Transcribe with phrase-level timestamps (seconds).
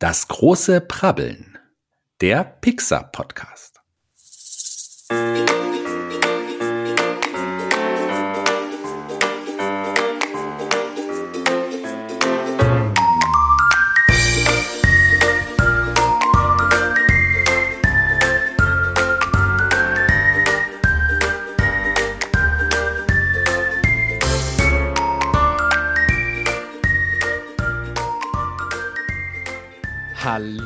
[0.00, 1.58] Das große Prabbeln.
[2.22, 3.12] Der Pixar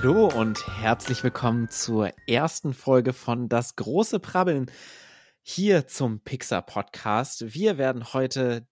[0.05, 4.71] Hallo und herzlich willkommen zur ersten Folge von Das große Prabbeln
[5.41, 7.55] hier zum Pixar Podcast.
[7.55, 8.69] Wir werden heute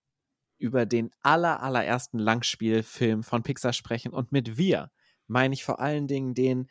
[0.59, 4.91] über den aller, allerersten Langspielfilm von Pixar sprechen und mit wir
[5.27, 6.69] meine ich vor allen Dingen den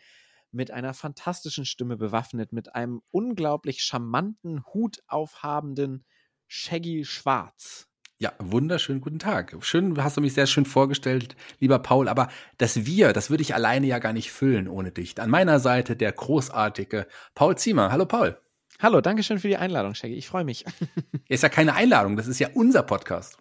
[0.52, 6.06] mit einer fantastischen Stimme bewaffnet, mit einem unglaublich charmanten, Hut aufhabenden
[6.46, 7.91] Shaggy Schwarz.
[8.22, 9.58] Ja, wunderschönen guten Tag.
[9.62, 12.08] Schön, hast du mich sehr schön vorgestellt, lieber Paul.
[12.08, 12.30] Aber
[12.60, 15.20] das Wir, das würde ich alleine ja gar nicht füllen ohne dich.
[15.20, 17.92] An meiner Seite der großartige Paul Ziemer.
[17.92, 18.40] Hallo, Paul.
[18.80, 20.14] Hallo, danke schön für die Einladung, Shaggy.
[20.14, 20.66] Ich freue mich.
[21.30, 23.40] Ist ja keine Einladung, das ist ja unser Podcast.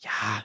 [0.00, 0.44] Ja,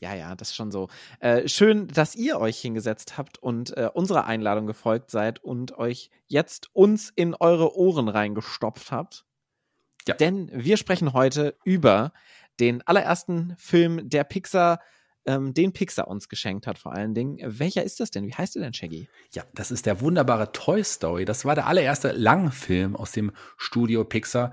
[0.00, 0.88] ja, ja, das ist schon so.
[1.18, 6.10] Äh, schön, dass ihr euch hingesetzt habt und äh, unserer Einladung gefolgt seid und euch
[6.26, 9.26] jetzt uns in eure Ohren reingestopft habt.
[10.08, 10.14] Ja.
[10.14, 12.12] Denn wir sprechen heute über
[12.60, 14.80] den allerersten Film der Pixar,
[15.26, 17.38] ähm, den Pixar uns geschenkt hat, vor allen Dingen.
[17.42, 18.26] Welcher ist das denn?
[18.26, 19.08] Wie heißt der denn, Shaggy?
[19.32, 21.24] Ja, das ist der wunderbare Toy Story.
[21.24, 24.52] Das war der allererste Langfilm aus dem Studio Pixar.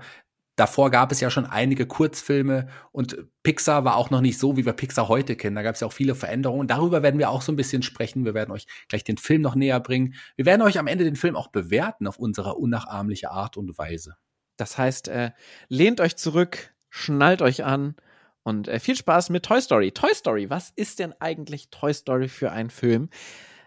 [0.58, 4.66] Davor gab es ja schon einige Kurzfilme und Pixar war auch noch nicht so, wie
[4.66, 5.54] wir Pixar heute kennen.
[5.54, 6.66] Da gab es ja auch viele Veränderungen.
[6.66, 8.24] Darüber werden wir auch so ein bisschen sprechen.
[8.24, 10.14] Wir werden euch gleich den Film noch näher bringen.
[10.34, 14.16] Wir werden euch am Ende den Film auch bewerten auf unsere unnachahmliche Art und Weise.
[14.56, 15.30] Das heißt, äh,
[15.68, 17.94] lehnt euch zurück, schnallt euch an
[18.42, 19.92] und äh, viel Spaß mit Toy Story.
[19.92, 23.08] Toy Story, was ist denn eigentlich Toy Story für ein Film?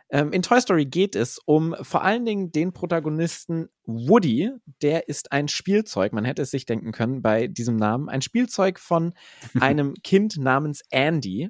[0.10, 4.52] Ähm, in Toy Story geht es um vor allen Dingen den Protagonisten Woody.
[4.82, 8.80] Der ist ein Spielzeug, man hätte es sich denken können bei diesem Namen, ein Spielzeug
[8.80, 9.14] von
[9.60, 11.50] einem Kind namens Andy.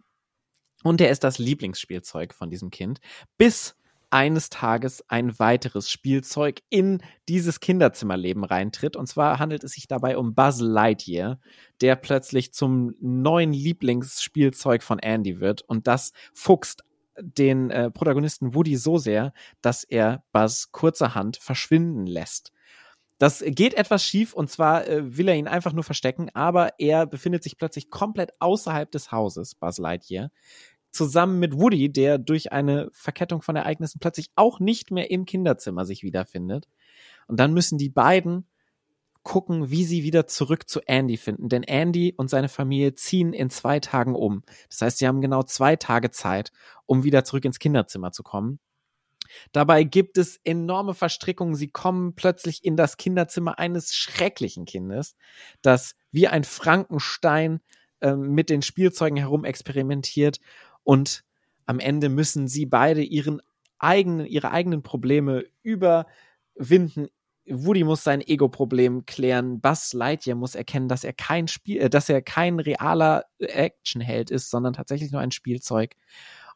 [0.84, 3.00] Und der ist das Lieblingsspielzeug von diesem Kind,
[3.38, 3.76] bis
[4.12, 8.96] eines Tages ein weiteres Spielzeug in dieses Kinderzimmerleben reintritt.
[8.96, 11.40] Und zwar handelt es sich dabei um Buzz Lightyear,
[11.82, 15.62] der plötzlich zum neuen Lieblingsspielzeug von Andy wird.
[15.64, 16.84] Und das fuchst
[17.20, 22.52] den äh, Protagonisten Woody so sehr, dass er Buzz kurzerhand verschwinden lässt.
[23.22, 27.06] Das geht etwas schief und zwar äh, will er ihn einfach nur verstecken, aber er
[27.06, 30.32] befindet sich plötzlich komplett außerhalb des Hauses, Buzz Lightyear,
[30.92, 35.86] zusammen mit Woody, der durch eine Verkettung von Ereignissen plötzlich auch nicht mehr im Kinderzimmer
[35.86, 36.68] sich wiederfindet.
[37.28, 38.46] Und dann müssen die beiden
[39.24, 41.50] gucken, wie sie wieder zurück zu Andy finden.
[41.50, 44.44] Denn Andy und seine Familie ziehen in zwei Tagen um.
[44.70, 46.52] Das heißt, sie haben genau zwei Tage Zeit,
[46.86, 48.60] um wieder zurück ins Kinderzimmer zu kommen.
[49.52, 51.56] Dabei gibt es enorme Verstrickungen.
[51.56, 55.16] Sie kommen plötzlich in das Kinderzimmer eines schrecklichen Kindes,
[55.62, 57.62] das wie ein Frankenstein
[58.02, 60.40] äh, mit den Spielzeugen herum experimentiert
[60.84, 61.24] und
[61.66, 63.42] am Ende müssen sie beide ihren
[63.80, 67.08] eigenen, ihre eigenen Probleme überwinden.
[67.48, 69.62] Woody muss sein Ego-Problem klären.
[69.62, 74.50] Buzz Lightyear muss erkennen, dass er kein Spiel, äh, dass er kein realer Actionheld ist,
[74.50, 75.96] sondern tatsächlich nur ein Spielzeug.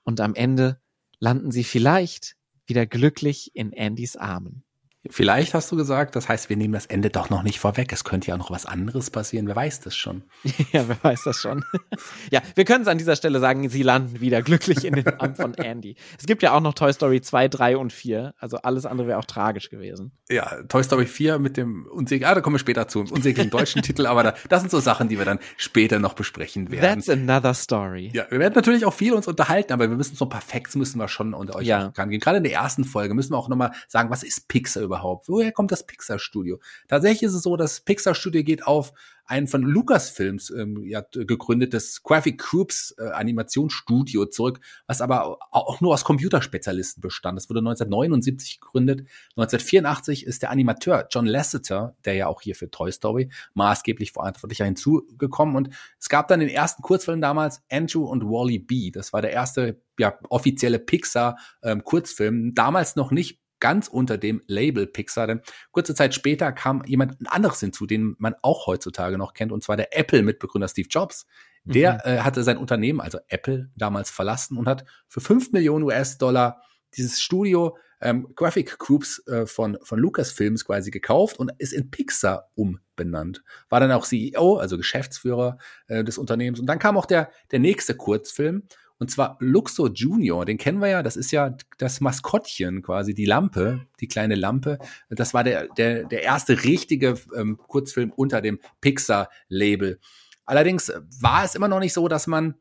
[0.04, 0.82] Und am Ende
[1.20, 2.36] landen sie vielleicht
[2.68, 4.65] wieder glücklich in Andys Armen.
[5.10, 7.92] Vielleicht hast du gesagt, das heißt, wir nehmen das Ende doch noch nicht vorweg.
[7.94, 9.48] Es könnte ja noch was anderes passieren.
[9.48, 10.24] Wer weiß das schon?
[10.72, 11.64] ja, wer weiß das schon.
[12.32, 15.36] ja, wir können es an dieser Stelle sagen, sie landen wieder glücklich in den Arm
[15.36, 15.96] von Andy.
[16.18, 18.34] Es gibt ja auch noch Toy Story 2, 3 und 4.
[18.38, 20.12] Also alles andere wäre auch tragisch gewesen.
[20.30, 23.82] Ja, Toy Story 4 mit dem unsäglichen, ah, da kommen wir später zu, unsäglichen deutschen
[23.84, 27.00] Titel, aber da, das sind so Sachen, die wir dann später noch besprechen werden.
[27.00, 28.12] That's another story.
[28.14, 30.76] Ja, wir werden natürlich auch viel uns unterhalten, aber wir müssen so ein paar Facts
[30.76, 31.90] müssen wir schon unter euch ja.
[31.90, 32.20] gehen.
[32.20, 34.95] Gerade in der ersten Folge müssen wir auch nochmal sagen, was ist Pixar überhaupt?
[34.96, 35.28] Überhaupt?
[35.28, 36.60] Woher kommt das Pixar-Studio?
[36.88, 38.94] Tatsächlich ist es so, das Pixar-Studio geht auf
[39.28, 45.94] ein von Lucasfilms ähm, ja, gegründetes Graphic Groups äh, Animationsstudio zurück, was aber auch nur
[45.94, 47.38] aus Computerspezialisten bestand.
[47.38, 49.00] Das wurde 1979 gegründet.
[49.36, 54.60] 1984 ist der Animateur John Lasseter, der ja auch hier für Toy Story maßgeblich verantwortlich
[54.60, 55.56] hinzugekommen.
[55.56, 55.70] Und
[56.00, 58.92] es gab dann den ersten Kurzfilm damals, Andrew und Wally B.
[58.92, 62.36] Das war der erste ja, offizielle Pixar-Kurzfilm.
[62.36, 65.26] Ähm, damals noch nicht ganz unter dem Label Pixar.
[65.26, 65.42] Denn
[65.72, 69.76] kurze Zeit später kam jemand anderes hinzu, den man auch heutzutage noch kennt, und zwar
[69.76, 71.26] der Apple-Mitbegründer Steve Jobs.
[71.64, 72.00] Der mhm.
[72.12, 76.62] äh, hatte sein Unternehmen, also Apple, damals verlassen und hat für 5 Millionen US-Dollar
[76.96, 82.52] dieses Studio ähm, Graphic Groups äh, von, von Lucasfilms quasi gekauft und ist in Pixar
[82.54, 83.42] umbenannt.
[83.70, 85.58] War dann auch CEO, also Geschäftsführer
[85.88, 86.60] äh, des Unternehmens.
[86.60, 90.88] Und dann kam auch der, der nächste Kurzfilm Und zwar Luxo Junior, den kennen wir
[90.88, 94.80] ja, das ist ja das Maskottchen quasi, die Lampe, die kleine Lampe.
[95.10, 100.00] Das war der, der, der erste richtige ähm, Kurzfilm unter dem Pixar-Label.
[100.46, 102.56] Allerdings war es immer noch nicht so, dass man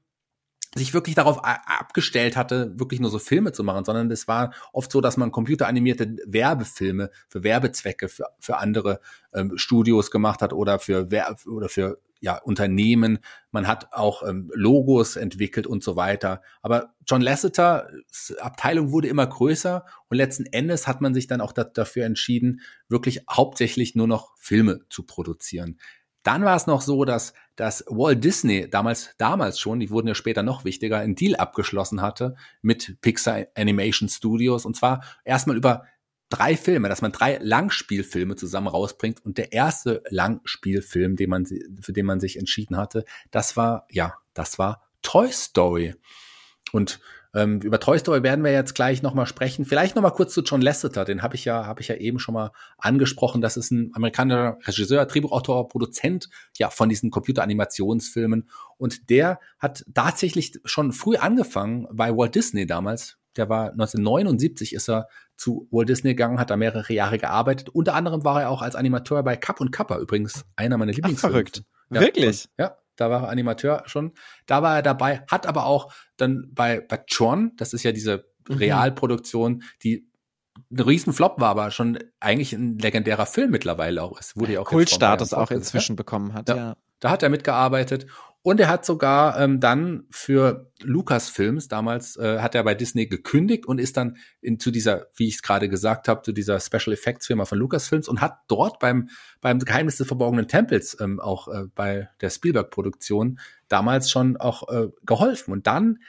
[0.74, 4.90] sich wirklich darauf abgestellt hatte, wirklich nur so Filme zu machen, sondern es war oft
[4.90, 9.00] so, dass man computeranimierte Werbefilme für Werbezwecke für, für andere
[9.32, 13.18] ähm, Studios gemacht hat oder für Werb oder für ja, Unternehmen.
[13.50, 16.40] Man hat auch ähm, Logos entwickelt und so weiter.
[16.62, 21.52] Aber John Lasseter's Abteilung wurde immer größer und letzten Endes hat man sich dann auch
[21.52, 25.78] da, dafür entschieden, wirklich hauptsächlich nur noch Filme zu produzieren.
[26.22, 30.14] Dann war es noch so, dass, dass Walt Disney damals, damals schon, die wurden ja
[30.14, 35.84] später noch wichtiger, einen Deal abgeschlossen hatte mit Pixar Animation Studios und zwar erstmal über
[36.34, 41.92] drei Filme, dass man drei Langspielfilme zusammen rausbringt und der erste Langspielfilm, den man, für
[41.92, 45.94] den man sich entschieden hatte, das war, ja, das war Toy Story.
[46.72, 46.98] Und
[47.34, 49.64] ähm, über Toy Story werden wir jetzt gleich nochmal sprechen.
[49.64, 52.34] Vielleicht nochmal kurz zu John Lasseter, den habe ich ja, habe ich ja eben schon
[52.34, 53.40] mal angesprochen.
[53.40, 56.28] Das ist ein amerikanischer Regisseur, Drehbuchautor, Produzent,
[56.58, 58.48] ja, von diesen Computeranimationsfilmen.
[58.76, 63.18] Und der hat tatsächlich schon früh angefangen bei Walt Disney damals.
[63.36, 67.68] Der war 1979 ist er zu Walt Disney gegangen, hat da mehrere Jahre gearbeitet.
[67.68, 71.32] Unter anderem war er auch als Animateur bei Kapp und Kappa, übrigens einer meiner Lieblingsfilme.
[71.32, 71.64] Verrückt.
[71.90, 72.48] Ja, Wirklich?
[72.58, 74.12] ja, da war er Animateur schon.
[74.46, 78.24] Da war er dabei, hat aber auch dann bei, bei Tron, das ist ja diese
[78.48, 78.56] mhm.
[78.56, 80.08] Realproduktion, die
[80.70, 84.36] ein Riesenflop war, aber schon eigentlich ein legendärer Film mittlerweile auch ist.
[84.36, 85.96] Wurde ja auch Kultstatus auch inzwischen ja?
[85.96, 86.56] bekommen hat, ja.
[86.56, 86.76] ja.
[87.00, 88.06] Da hat er mitgearbeitet
[88.44, 93.64] und er hat sogar ähm, dann für Lucasfilms, damals äh, hat er bei Disney gekündigt
[93.64, 96.92] und ist dann in, zu dieser, wie ich es gerade gesagt habe, zu dieser Special
[96.92, 99.08] Effects Firma von Lucasfilms und hat dort beim,
[99.40, 104.88] beim Geheimnis des verborgenen Tempels ähm, auch äh, bei der Spielberg-Produktion damals schon auch äh,
[105.06, 105.50] geholfen.
[105.50, 106.00] Und dann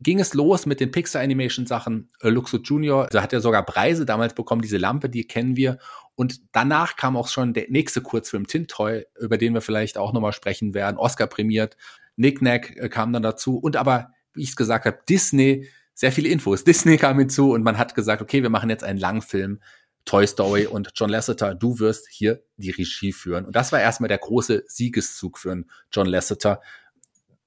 [0.00, 2.10] ging es los mit den Pixar Animation Sachen.
[2.20, 5.78] Äh, Luxo Junior, da hat er sogar Preise damals bekommen, diese Lampe, die kennen wir.
[6.14, 10.32] Und danach kam auch schon der nächste Kurzfilm Tintoy, über den wir vielleicht auch nochmal
[10.32, 11.76] sprechen werden, Oscar prämiert.
[12.16, 16.12] Nick Nack äh, kam dann dazu und aber, wie ich es gesagt habe, Disney, sehr
[16.12, 16.64] viele Infos.
[16.64, 19.60] Disney kam hinzu und man hat gesagt, okay, wir machen jetzt einen Langfilm.
[20.06, 23.44] Toy Story und John Lasseter, du wirst hier die Regie führen.
[23.44, 25.62] Und das war erstmal der große Siegeszug für
[25.92, 26.62] John Lasseter,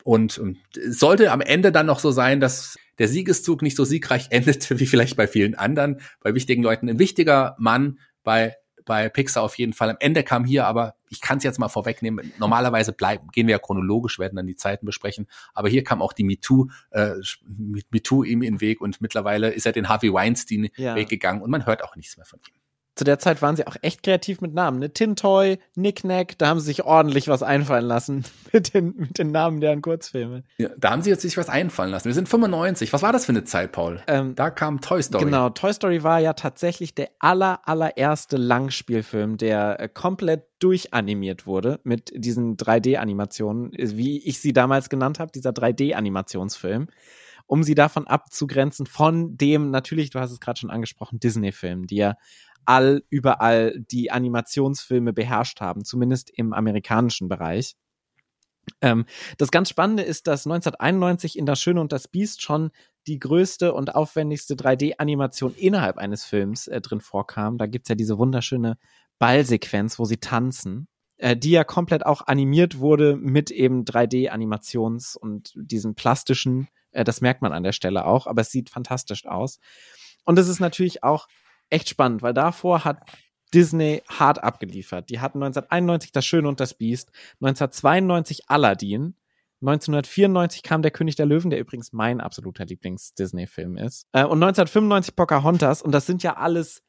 [0.03, 0.41] und
[0.75, 4.79] es sollte am Ende dann noch so sein, dass der Siegeszug nicht so siegreich endete
[4.79, 6.89] wie vielleicht bei vielen anderen, bei wichtigen Leuten.
[6.89, 8.55] Ein wichtiger Mann bei
[8.85, 9.89] bei Pixar auf jeden Fall.
[9.89, 12.33] Am Ende kam hier, aber ich kann es jetzt mal vorwegnehmen.
[12.38, 15.27] Normalerweise bleiben, gehen wir ja chronologisch, werden dann die Zeiten besprechen.
[15.53, 17.13] Aber hier kam auch die MeToo, äh,
[17.91, 20.95] MeToo ihm in den Weg und mittlerweile ist er den Harvey Weinstein ja.
[20.95, 22.62] Weg gegangen und man hört auch nichts mehr von ihm
[22.95, 24.80] zu der Zeit waren sie auch echt kreativ mit Namen.
[24.80, 24.94] Ne?
[24.94, 28.24] Tintoy, Knick-Knack, da haben sie sich ordentlich was einfallen lassen
[28.54, 30.44] mit den, mit den Namen deren Kurzfilme.
[30.57, 32.06] Ja, da haben sie jetzt sich was einfallen lassen.
[32.06, 32.94] Wir sind 95.
[32.94, 34.01] Was war das für eine Zeit, Paul?
[34.07, 35.25] Ähm, da kam Toy Story.
[35.25, 41.80] Genau, Toy Story war ja tatsächlich der aller, allererste Langspielfilm, der äh, komplett durchanimiert wurde
[41.84, 46.88] mit diesen 3D-Animationen, wie ich sie damals genannt habe, dieser 3D-Animationsfilm
[47.45, 51.98] um sie davon abzugrenzen von dem, natürlich, du hast es gerade schon angesprochen, Disney-Film, die
[51.98, 52.16] ja
[52.65, 57.75] all überall die Animationsfilme beherrscht haben, zumindest im amerikanischen Bereich.
[58.81, 59.06] Ähm,
[59.38, 62.71] das ganz Spannende ist, dass 1991 in Das Schöne und das Biest schon
[63.07, 67.57] die größte und aufwendigste 3D-Animation innerhalb eines Films äh, drin vorkam.
[67.57, 68.78] Da gibt's ja diese wunderschöne
[69.19, 70.87] Ballsequenz, wo sie tanzen,
[71.18, 76.68] äh, die ja komplett auch animiert wurde mit eben 3D-Animations- und diesen plastischen.
[76.92, 79.59] Äh, das merkt man an der Stelle auch, aber es sieht fantastisch aus.
[80.26, 81.28] Und es ist natürlich auch
[81.73, 82.99] echt spannend, weil davor hat
[83.53, 85.09] Disney hart abgeliefert.
[85.09, 87.11] Die hatten 1991 Das Schöne und das Biest,
[87.42, 89.15] 1992 Aladdin,
[89.61, 94.07] 1994 kam Der König der Löwen, der übrigens mein absoluter Lieblings-Disney-Film ist.
[94.11, 95.81] Äh, und 1995 Pocahontas.
[95.81, 96.83] Und das sind ja alles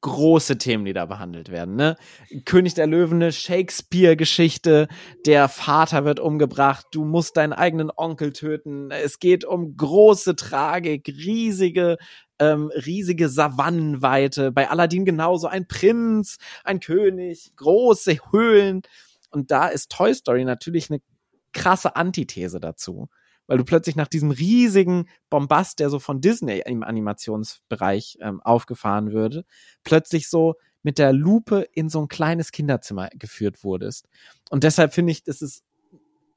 [0.00, 1.76] große Themen, die da behandelt werden.
[1.76, 1.96] Ne?
[2.44, 4.88] König der Löwen, Shakespeare-Geschichte,
[5.26, 8.90] der Vater wird umgebracht, du musst deinen eigenen Onkel töten.
[8.90, 11.98] Es geht um große Tragik, riesige
[12.40, 14.50] ähm, riesige Savannenweite.
[14.50, 18.80] Bei Aladdin genauso ein Prinz, ein König, große Höhlen.
[19.30, 21.00] Und da ist Toy Story natürlich eine
[21.52, 23.08] krasse Antithese dazu.
[23.50, 29.10] Weil du plötzlich nach diesem riesigen Bombast, der so von Disney im Animationsbereich ähm, aufgefahren
[29.10, 29.44] würde,
[29.82, 30.54] plötzlich so
[30.84, 34.08] mit der Lupe in so ein kleines Kinderzimmer geführt wurdest.
[34.50, 35.64] Und deshalb finde ich, das ist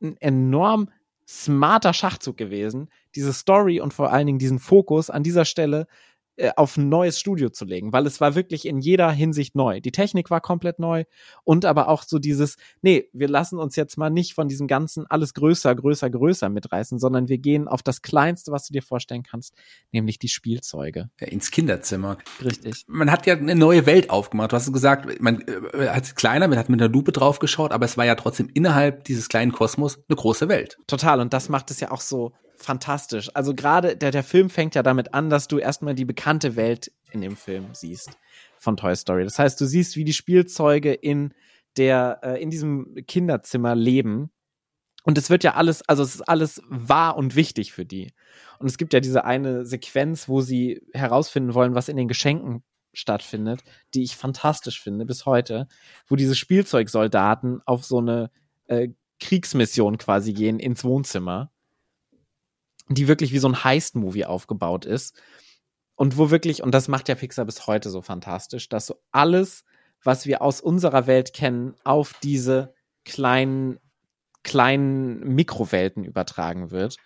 [0.02, 0.90] ein enorm
[1.28, 5.86] smarter Schachzug gewesen, diese Story und vor allen Dingen diesen Fokus an dieser Stelle
[6.56, 9.82] auf ein neues Studio zu legen, weil es war wirklich in jeder Hinsicht neu.
[9.82, 11.04] Die Technik war komplett neu
[11.44, 15.06] und aber auch so dieses, nee, wir lassen uns jetzt mal nicht von diesem ganzen
[15.08, 19.24] alles größer, größer, größer mitreißen, sondern wir gehen auf das Kleinste, was du dir vorstellen
[19.24, 19.54] kannst,
[19.92, 21.10] nämlich die Spielzeuge.
[21.20, 22.18] Ja, ins Kinderzimmer.
[22.44, 22.86] Richtig.
[22.88, 24.52] Man hat ja eine neue Welt aufgemacht.
[24.52, 27.86] Du hast gesagt, man äh, hat kleiner, man hat mit einer Lupe drauf geschaut, aber
[27.86, 30.78] es war ja trotzdem innerhalb dieses kleinen Kosmos eine große Welt.
[30.88, 31.20] Total.
[31.20, 33.30] Und das macht es ja auch so fantastisch.
[33.34, 36.92] Also gerade der, der Film fängt ja damit an, dass du erstmal die bekannte Welt
[37.12, 38.12] in dem Film siehst
[38.58, 39.24] von Toy Story.
[39.24, 41.34] Das heißt, du siehst, wie die Spielzeuge in
[41.78, 44.32] der, äh, in diesem Kinderzimmer leben.
[45.04, 48.14] Und es wird ja alles, also es ist alles wahr und wichtig für die.
[48.60, 52.64] Und es gibt ja diese eine Sequenz, wo sie herausfinden wollen, was in den Geschenken
[52.94, 55.68] stattfindet, die ich fantastisch finde bis heute,
[56.08, 58.32] wo diese Spielzeugsoldaten auf so eine
[58.68, 58.90] äh,
[59.20, 61.53] Kriegsmission quasi gehen ins Wohnzimmer
[62.90, 65.16] die wirklich wie so ein Heist-Movie aufgebaut ist.
[65.96, 69.64] Und wo wirklich, und das macht ja Pixar bis heute so fantastisch, dass so alles,
[70.04, 72.74] was wir aus unserer Welt kennen, auf diese
[73.06, 73.80] kleinen,
[74.44, 76.98] kleinen Mikrowelten übertragen wird.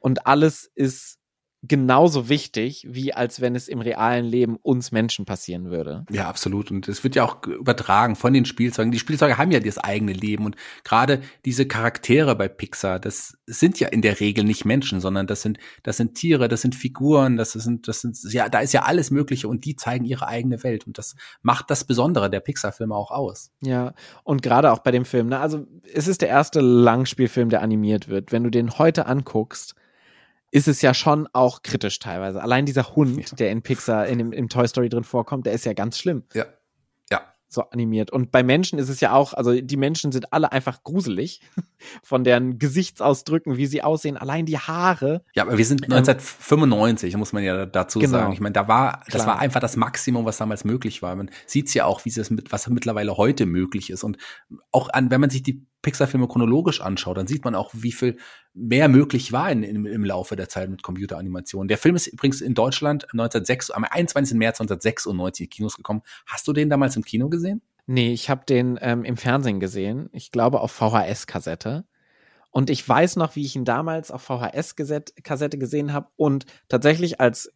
[0.00, 1.18] Und alles ist
[1.66, 6.04] genauso wichtig, wie als wenn es im realen Leben uns Menschen passieren würde.
[6.10, 6.70] Ja, absolut.
[6.70, 8.92] Und es wird ja auch übertragen von den Spielzeugen.
[8.92, 10.44] Die Spielzeuge haben ja das eigene Leben.
[10.44, 15.26] Und gerade diese Charaktere bei Pixar, das sind ja in der Regel nicht Menschen, sondern
[15.26, 18.72] das sind, das sind Tiere, das sind Figuren, das sind, das sind, ja, da ist
[18.72, 20.86] ja alles Mögliche und die zeigen ihre eigene Welt.
[20.86, 23.50] Und das macht das Besondere der Pixar-Filme auch aus.
[23.60, 25.40] Ja, und gerade auch bei dem Film, ne?
[25.40, 28.32] Also, es ist der erste Langspielfilm, der animiert wird.
[28.32, 29.74] Wenn du den heute anguckst,
[30.54, 32.40] ist es ja schon auch kritisch teilweise.
[32.40, 33.36] Allein dieser Hund, ja.
[33.36, 36.22] der in Pixar, in dem, im Toy Story drin vorkommt, der ist ja ganz schlimm.
[36.32, 36.46] Ja.
[37.10, 37.22] Ja.
[37.48, 38.12] So animiert.
[38.12, 41.40] Und bei Menschen ist es ja auch, also die Menschen sind alle einfach gruselig
[42.04, 45.24] von deren Gesichtsausdrücken, wie sie aussehen, allein die Haare.
[45.34, 48.12] Ja, aber wir sind 1995, ähm, muss man ja dazu genau.
[48.12, 48.32] sagen.
[48.32, 49.26] Ich meine, da war, das Klar.
[49.26, 51.16] war einfach das Maximum, was damals möglich war.
[51.16, 54.04] Man sieht es ja auch, wie es mit, was mittlerweile heute möglich ist.
[54.04, 54.18] Und
[54.70, 58.16] auch an, wenn man sich die Pixar-Filme chronologisch anschaut, dann sieht man auch, wie viel
[58.52, 61.68] mehr möglich war in, in, im Laufe der Zeit mit Computeranimationen.
[61.68, 64.36] Der Film ist übrigens in Deutschland 1906, am 21.
[64.36, 66.02] März 1996 in Kinos gekommen.
[66.26, 67.62] Hast du den damals im Kino gesehen?
[67.86, 70.08] Nee, ich habe den ähm, im Fernsehen gesehen.
[70.12, 71.84] Ich glaube auf VHS-Kassette.
[72.50, 77.52] Und ich weiß noch, wie ich ihn damals auf VHS-Kassette gesehen habe und tatsächlich als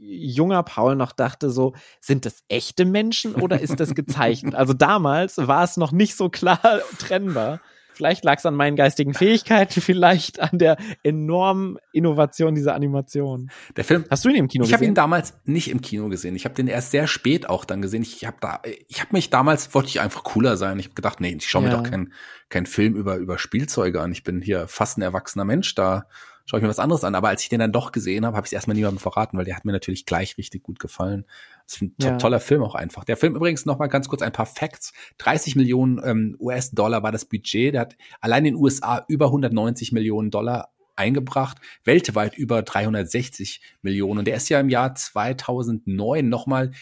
[0.00, 4.54] junger Paul noch dachte so, sind das echte Menschen oder ist das gezeichnet?
[4.54, 7.60] also damals war es noch nicht so klar trennbar.
[7.98, 13.50] Vielleicht lag es an meinen geistigen Fähigkeiten, vielleicht an der enormen Innovation dieser Animation.
[13.76, 14.04] Der Film.
[14.08, 14.74] Hast du ihn im Kino ich gesehen?
[14.74, 16.36] Ich habe ihn damals nicht im Kino gesehen.
[16.36, 18.02] Ich habe den erst sehr spät auch dann gesehen.
[18.02, 20.78] Ich habe da, ich habe mich damals wollte ich einfach cooler sein.
[20.78, 21.76] Ich habe gedacht, nee, ich schaue mir ja.
[21.76, 22.12] doch keinen
[22.48, 24.12] kein Film über über Spielzeuge an.
[24.12, 26.06] Ich bin hier fast ein erwachsener Mensch da
[26.48, 27.14] schaue ich mir was anderes an.
[27.14, 29.44] Aber als ich den dann doch gesehen habe, habe ich es erstmal niemandem verraten, weil
[29.44, 31.26] der hat mir natürlich gleich richtig gut gefallen.
[31.66, 32.16] Das ist ein ja.
[32.16, 33.04] toller Film auch einfach.
[33.04, 34.94] Der Film übrigens noch mal ganz kurz ein paar Facts.
[35.18, 37.74] 30 Millionen ähm, US-Dollar war das Budget.
[37.74, 44.20] Der hat allein in den USA über 190 Millionen Dollar eingebracht, weltweit über 360 Millionen.
[44.20, 46.72] Und der ist ja im Jahr 2009 nochmal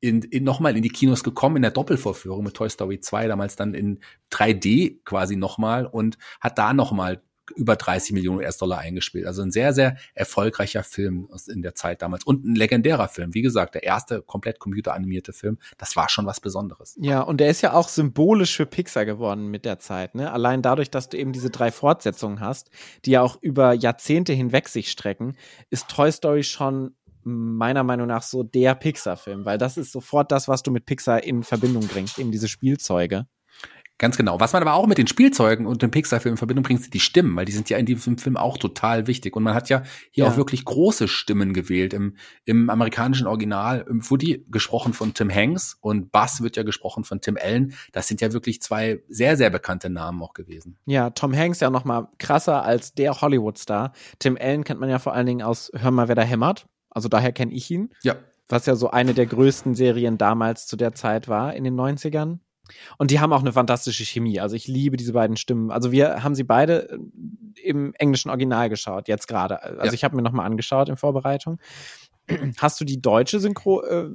[0.00, 3.56] in, in, nochmal in die Kinos gekommen in der Doppelvorführung mit Toy Story 2, damals
[3.56, 4.00] dann in
[4.30, 7.22] 3D quasi nochmal und hat da nochmal
[7.56, 9.26] über 30 Millionen US-Dollar eingespielt.
[9.26, 13.34] Also ein sehr, sehr erfolgreicher Film in der Zeit damals und ein legendärer Film.
[13.34, 15.58] Wie gesagt, der erste komplett computeranimierte Film.
[15.78, 16.96] Das war schon was Besonderes.
[17.00, 20.14] Ja, und der ist ja auch symbolisch für Pixar geworden mit der Zeit.
[20.14, 20.32] Ne?
[20.32, 22.70] Allein dadurch, dass du eben diese drei Fortsetzungen hast,
[23.04, 25.36] die ja auch über Jahrzehnte hinweg sich strecken,
[25.70, 30.46] ist Toy Story schon meiner Meinung nach so der Pixar-Film, weil das ist sofort das,
[30.46, 33.26] was du mit Pixar in Verbindung bringst, eben diese Spielzeuge.
[34.04, 34.38] Ganz genau.
[34.38, 37.00] Was man aber auch mit den Spielzeugen und dem Pixar-Film in Verbindung bringt, sind die
[37.00, 39.34] Stimmen, weil die sind ja in diesem Film auch total wichtig.
[39.34, 40.30] Und man hat ja hier ja.
[40.30, 41.94] auch wirklich große Stimmen gewählt.
[41.94, 47.22] Im, Im amerikanischen Original wurde gesprochen von Tim Hanks und Buzz wird ja gesprochen von
[47.22, 47.72] Tim Allen.
[47.92, 50.76] Das sind ja wirklich zwei sehr, sehr bekannte Namen auch gewesen.
[50.84, 53.94] Ja, Tom Hanks ja noch mal krasser als der Hollywood-Star.
[54.18, 56.66] Tim Allen kennt man ja vor allen Dingen aus Hör mal, wer da hämmert.
[56.90, 57.88] Also daher kenne ich ihn.
[58.02, 58.16] Ja.
[58.48, 62.40] Was ja so eine der größten Serien damals zu der Zeit war in den 90ern.
[62.98, 64.40] Und die haben auch eine fantastische Chemie.
[64.40, 65.70] Also ich liebe diese beiden Stimmen.
[65.70, 66.98] Also wir haben sie beide äh,
[67.62, 69.62] im englischen Original geschaut, jetzt gerade.
[69.62, 69.92] Also ja.
[69.92, 71.58] ich habe mir nochmal angeschaut in Vorbereitung.
[72.58, 74.08] Hast du die deutsche Synchro äh,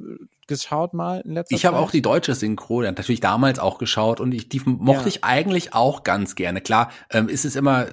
[0.47, 1.69] geschaut mal in letzter ich Zeit?
[1.71, 5.07] Ich habe auch die deutsche Synchro natürlich damals auch geschaut und ich, die mochte ja.
[5.07, 6.61] ich eigentlich auch ganz gerne.
[6.61, 7.87] Klar, ähm, ist es immer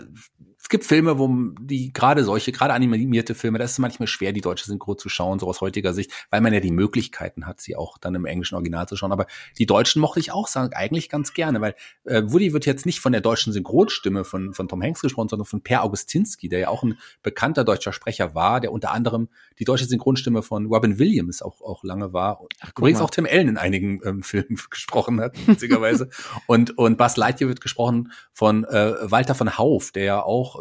[0.66, 1.30] es gibt Filme, wo
[1.60, 5.38] die gerade solche, gerade animierte Filme, das ist manchmal schwer, die deutsche Synchro zu schauen,
[5.38, 8.56] so aus heutiger Sicht, weil man ja die Möglichkeiten hat, sie auch dann im englischen
[8.56, 9.12] Original zu schauen.
[9.12, 12.84] Aber die Deutschen mochte ich auch sagen, eigentlich ganz gerne, weil äh, Woody wird jetzt
[12.84, 16.58] nicht von der deutschen Synchronstimme von, von Tom Hanks gesprochen, sondern von Per Augustinski, der
[16.58, 19.28] ja auch ein bekannter deutscher Sprecher war, der unter anderem
[19.60, 22.40] die deutsche Synchronstimme von Robin Williams auch, auch lange war.
[22.60, 26.08] Ach, Übrigens auch Tim Allen in einigen ähm, Filmen gesprochen hat, witzigerweise.
[26.48, 30.55] und, und Buzz Lightyear wird gesprochen von äh, Walter von Hauf, der ja auch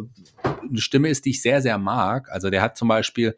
[0.62, 2.30] eine Stimme ist, die ich sehr, sehr mag.
[2.32, 3.38] Also der hat zum Beispiel,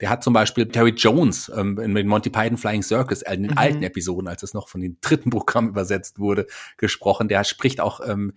[0.00, 3.52] der hat zum Beispiel Terry Jones ähm, in Monty Python Flying Circus, äh, in den
[3.52, 3.58] mhm.
[3.58, 6.46] alten Episoden, als es noch von den dritten Programm übersetzt wurde,
[6.76, 7.28] gesprochen.
[7.28, 8.32] Der spricht auch ähm,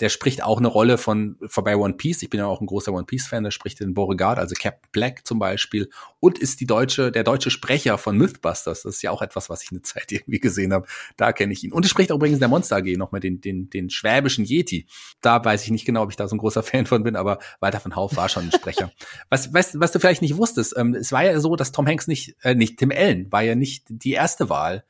[0.00, 2.22] der spricht auch eine Rolle von vorbei One Piece.
[2.22, 3.44] Ich bin ja auch ein großer One Piece Fan.
[3.44, 7.50] Der spricht den Beauregard, also Captain Black zum Beispiel, und ist die deutsche der deutsche
[7.50, 8.82] Sprecher von Mythbusters.
[8.82, 10.86] Das ist ja auch etwas, was ich eine Zeit irgendwie gesehen habe.
[11.16, 11.72] Da kenne ich ihn.
[11.72, 14.86] Und es spricht auch übrigens der Monster AG noch mal den den den schwäbischen Yeti.
[15.20, 17.38] Da weiß ich nicht genau, ob ich da so ein großer Fan von bin, aber
[17.60, 18.92] Walter von Hauf war schon ein Sprecher.
[19.30, 22.06] was was was du vielleicht nicht wusstest, ähm, es war ja so, dass Tom Hanks
[22.06, 24.84] nicht äh, nicht Tim Allen war ja nicht die erste Wahl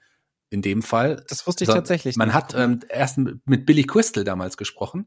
[0.56, 1.22] in dem Fall.
[1.28, 2.16] Das wusste ich tatsächlich.
[2.16, 2.34] Man nicht.
[2.34, 5.06] hat ähm, erst mit Billy Crystal damals gesprochen.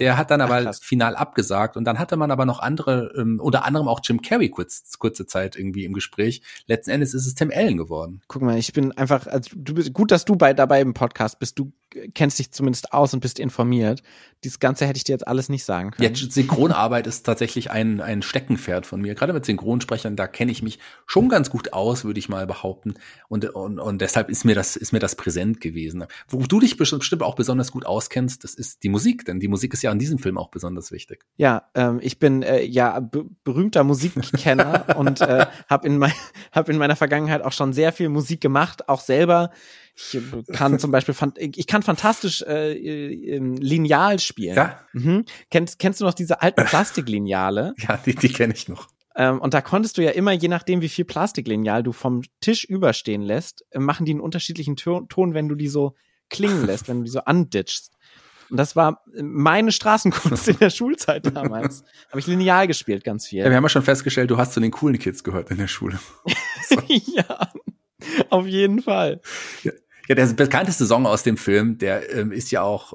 [0.00, 3.40] Der hat dann aber Ach, final abgesagt und dann hatte man aber noch andere, ähm,
[3.40, 6.42] unter anderem auch Jim Carrey kurz, kurze Zeit irgendwie im Gespräch.
[6.66, 8.20] Letzten Endes ist es Tim Allen geworden.
[8.28, 11.38] Guck mal, ich bin einfach, also du bist gut, dass du bei dabei im Podcast
[11.38, 11.58] bist.
[11.58, 11.72] Du
[12.14, 14.02] kennst dich zumindest aus und bist informiert.
[14.44, 16.14] Dieses Ganze hätte ich dir jetzt alles nicht sagen können.
[16.14, 19.14] Ja, Synchronarbeit ist tatsächlich ein, ein Steckenpferd von mir.
[19.14, 22.94] Gerade mit Synchronsprechern, da kenne ich mich schon ganz gut aus, würde ich mal behaupten.
[23.28, 26.04] Und, und, und deshalb ist mir das, ist mir das präsent gewesen.
[26.28, 29.74] Wo du dich bestimmt auch besonders gut auskennst, das ist die Musik, denn die Musik
[29.74, 31.24] ist ja in diesem Film auch besonders wichtig.
[31.36, 36.12] Ja, ähm, ich bin äh, ja berühmter Musikkenner und äh, habe in, mein,
[36.52, 39.50] hab in meiner Vergangenheit auch schon sehr viel Musik gemacht, auch selber
[40.12, 44.56] ich kann zum Beispiel, ich kann fantastisch äh, Lineal spielen.
[44.56, 44.80] Ja.
[44.92, 45.24] Mhm.
[45.50, 47.74] Kennst, kennst du noch diese alten Plastiklineale?
[47.78, 48.88] ja, die, die kenne ich noch.
[49.16, 52.64] Ähm, und da konntest du ja immer, je nachdem, wie viel Plastiklineal du vom Tisch
[52.64, 55.96] überstehen lässt, äh, machen die einen unterschiedlichen Ton, wenn du die so
[56.30, 57.90] klingen lässt, wenn du die so anditchst.
[58.50, 61.82] Und das war meine Straßenkunst in der Schulzeit damals.
[62.08, 63.40] Habe ich lineal gespielt, ganz viel.
[63.40, 65.68] Ja, wir haben ja schon festgestellt, du hast zu den coolen Kids gehört in der
[65.68, 65.98] Schule.
[66.86, 67.52] ja,
[68.30, 69.20] auf jeden Fall.
[69.64, 69.72] Ja,
[70.08, 72.94] ja, der bekannteste Song aus dem Film, der ähm, ist ja auch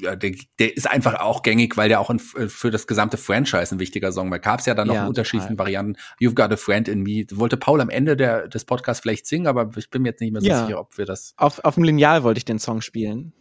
[0.00, 3.16] ja, der, der ist einfach auch gängig, weil der auch ein, äh, für das gesamte
[3.16, 4.38] Franchise ein wichtiger Song war.
[4.38, 5.58] Gab es ja dann noch ja, in unterschiedlichen.
[5.58, 5.96] Varianten.
[6.20, 7.24] You've Got a Friend in Me.
[7.32, 10.32] Wollte Paul am Ende der, des Podcasts vielleicht singen, aber ich bin mir jetzt nicht
[10.32, 10.64] mehr so ja.
[10.64, 11.34] sicher, ob wir das.
[11.36, 13.32] Auf, auf dem Lineal wollte ich den Song spielen.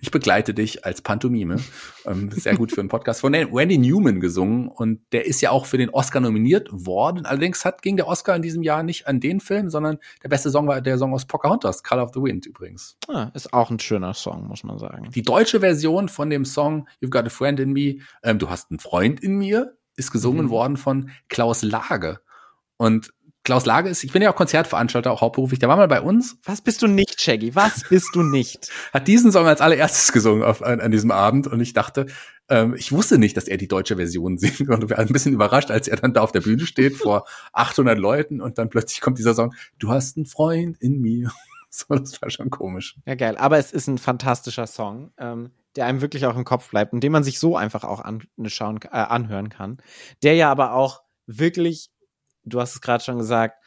[0.00, 1.56] Ich begleite dich als Pantomime.
[2.06, 5.66] Ähm, sehr gut für einen Podcast von Randy Newman gesungen und der ist ja auch
[5.66, 7.26] für den Oscar nominiert worden.
[7.26, 10.50] Allerdings hat ging der Oscar in diesem Jahr nicht an den Film, sondern der beste
[10.50, 12.96] Song war der Song aus Pocahontas, Color of the Wind übrigens.
[13.08, 15.10] Ah, ist auch ein schöner Song, muss man sagen.
[15.14, 18.70] Die deutsche Version von dem Song You've Got a Friend in Me, ähm, du hast
[18.70, 20.50] einen Freund in mir, ist gesungen mhm.
[20.50, 22.20] worden von Klaus Lage.
[22.76, 23.12] Und
[23.44, 26.38] Klaus Lage ist, ich bin ja auch Konzertveranstalter, auch hauptberuflich, der war mal bei uns.
[26.44, 27.54] Was bist du nicht, Shaggy?
[27.54, 28.70] Was bist du nicht?
[28.94, 32.06] Hat diesen Song als allererstes gesungen auf, an, an diesem Abend und ich dachte,
[32.48, 35.70] ähm, ich wusste nicht, dass er die deutsche Version singt und war ein bisschen überrascht,
[35.70, 39.18] als er dann da auf der Bühne steht vor 800 Leuten und dann plötzlich kommt
[39.18, 41.30] dieser Song, du hast einen Freund in mir.
[41.76, 42.96] So, das war schon komisch.
[43.04, 43.36] Ja, geil.
[43.36, 47.02] Aber es ist ein fantastischer Song, ähm, der einem wirklich auch im Kopf bleibt und
[47.02, 49.78] den man sich so einfach auch anschauen, äh, anhören kann.
[50.22, 51.90] Der ja aber auch wirklich
[52.44, 53.62] du hast es gerade schon gesagt,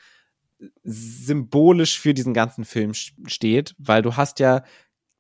[0.84, 4.64] symbolisch für diesen ganzen Film steht, weil du hast ja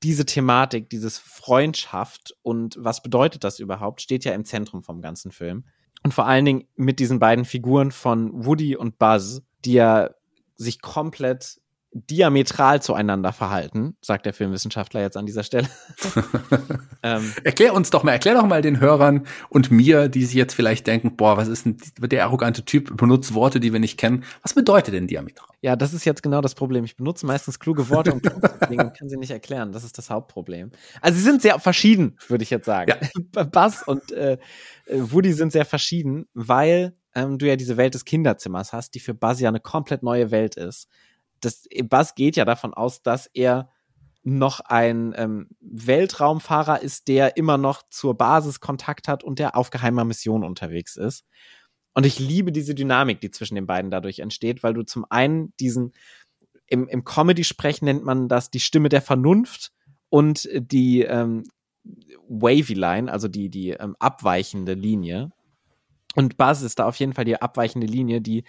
[0.03, 5.31] diese Thematik, dieses Freundschaft und was bedeutet das überhaupt, steht ja im Zentrum vom ganzen
[5.31, 5.65] Film.
[6.03, 10.11] Und vor allen Dingen mit diesen beiden Figuren von Woody und Buzz, die ja
[10.55, 11.59] sich komplett
[11.91, 15.67] diametral zueinander verhalten, sagt der Filmwissenschaftler jetzt an dieser Stelle.
[17.03, 20.53] ähm, erklär uns doch mal, erklär doch mal den Hörern und mir, die sich jetzt
[20.53, 24.25] vielleicht denken, boah, was ist denn der arrogante Typ, benutzt Worte, die wir nicht kennen.
[24.41, 25.47] Was bedeutet denn diametral?
[25.61, 26.83] Ja, das ist jetzt genau das Problem.
[26.83, 28.23] Ich benutze meistens kluge Worte und
[28.69, 29.71] kann sie nicht erklären.
[29.71, 30.71] Das ist das Hauptproblem.
[31.01, 32.93] Also sie sind sehr verschieden, würde ich jetzt sagen.
[33.35, 33.43] Ja.
[33.43, 34.37] Buzz und äh,
[34.89, 39.13] Woody sind sehr verschieden, weil ähm, du ja diese Welt des Kinderzimmers hast, die für
[39.13, 40.87] Buzz ja eine komplett neue Welt ist
[41.41, 43.69] das Buzz geht ja davon aus, dass er
[44.23, 49.69] noch ein ähm, Weltraumfahrer ist, der immer noch zur Basis Kontakt hat und der auf
[49.69, 51.23] geheimer Mission unterwegs ist.
[51.93, 55.53] Und ich liebe diese Dynamik, die zwischen den beiden dadurch entsteht, weil du zum einen
[55.59, 55.93] diesen,
[56.67, 59.71] im, im Comedy-Sprech nennt man das die Stimme der Vernunft
[60.09, 61.43] und die ähm,
[62.27, 65.31] Wavy Line, also die, die ähm, abweichende Linie.
[66.15, 68.43] Und Buzz ist da auf jeden Fall die abweichende Linie, die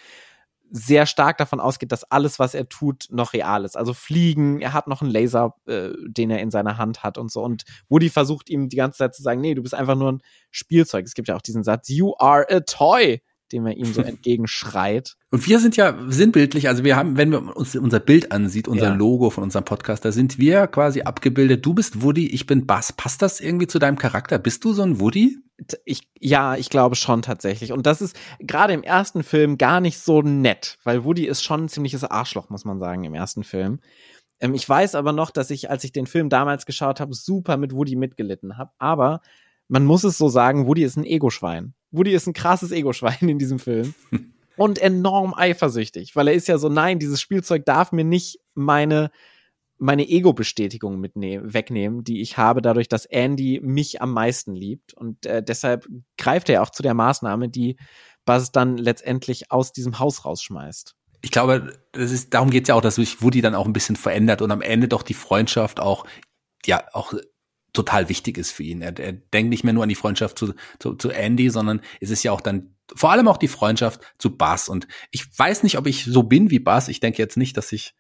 [0.71, 3.77] sehr stark davon ausgeht, dass alles, was er tut, noch real ist.
[3.77, 7.31] Also fliegen, er hat noch einen Laser, äh, den er in seiner Hand hat und
[7.31, 7.43] so.
[7.43, 10.23] Und Woody versucht ihm die ganze Zeit zu sagen, nee, du bist einfach nur ein
[10.51, 11.07] Spielzeug.
[11.07, 13.21] Es gibt ja auch diesen Satz, you are a toy
[13.53, 15.17] dem er ihm so entgegenschreit.
[15.31, 18.89] Und wir sind ja sinnbildlich, also wir haben, wenn wir uns unser Bild ansieht, unser
[18.89, 18.95] ja.
[18.95, 21.65] Logo von unserem Podcast, da sind wir quasi abgebildet.
[21.65, 22.93] Du bist Woody, ich bin Bass.
[22.93, 24.39] Passt das irgendwie zu deinem Charakter?
[24.39, 25.39] Bist du so ein Woody?
[25.85, 27.73] Ich, ja, ich glaube schon tatsächlich.
[27.73, 31.65] Und das ist gerade im ersten Film gar nicht so nett, weil Woody ist schon
[31.65, 33.81] ein ziemliches Arschloch, muss man sagen, im ersten Film.
[34.41, 37.57] Ähm, ich weiß aber noch, dass ich, als ich den Film damals geschaut habe, super
[37.57, 38.71] mit Woody mitgelitten habe.
[38.79, 39.21] Aber
[39.69, 41.75] man muss es so sagen, Woody ist ein Ego-Schwein.
[41.91, 43.95] Woody ist ein krasses Ego-Schwein in diesem Film.
[44.57, 49.11] und enorm eifersüchtig, weil er ist ja so, nein, dieses Spielzeug darf mir nicht meine,
[49.79, 54.95] meine Ego-Bestätigung wegnehmen, die ich habe, dadurch, dass Andy mich am meisten liebt.
[54.95, 57.77] Und äh, deshalb greift er auch zu der Maßnahme, die
[58.25, 60.95] Buzz dann letztendlich aus diesem Haus rausschmeißt.
[61.23, 63.73] Ich glaube, das ist, darum geht es ja auch, dass sich Woody dann auch ein
[63.73, 66.05] bisschen verändert und am Ende doch die Freundschaft auch,
[66.67, 67.15] ja, auch
[67.79, 68.83] total wichtig ist für ihn.
[68.83, 72.11] Er, er denkt nicht mehr nur an die Freundschaft zu, zu, zu Andy, sondern es
[72.11, 74.69] ist ja auch dann vor allem auch die Freundschaft zu Buzz.
[74.69, 76.89] Und ich weiß nicht, ob ich so bin wie Buzz.
[76.89, 77.95] Ich denke jetzt nicht, dass ich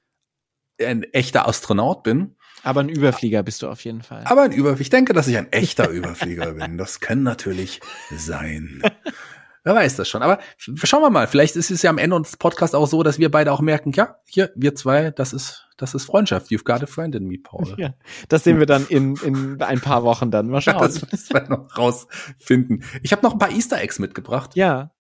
[0.81, 2.35] ein echter Astronaut bin.
[2.65, 4.25] Aber ein Überflieger bist du auf jeden Fall.
[4.25, 4.81] Aber ein Überflieger.
[4.81, 6.77] Ich denke, dass ich ein echter Überflieger bin.
[6.77, 8.83] Das kann natürlich sein.
[9.69, 10.23] Wer weiß das schon.
[10.23, 11.27] Aber schauen wir mal.
[11.27, 13.93] Vielleicht ist es ja am Ende unseres Podcasts auch so, dass wir beide auch merken,
[13.93, 16.51] ja, hier, wir zwei, das ist, das ist Freundschaft.
[16.51, 17.75] You've got a friend in me, Paul.
[17.79, 17.93] Ja,
[18.31, 20.49] das sehen wir dann in, in ein paar Wochen dann.
[20.49, 20.79] Mal schauen.
[20.81, 22.83] das müssen wir noch rausfinden.
[23.03, 24.57] Ich habe noch ein paar Easter Eggs mitgebracht.
[24.57, 24.91] Ja.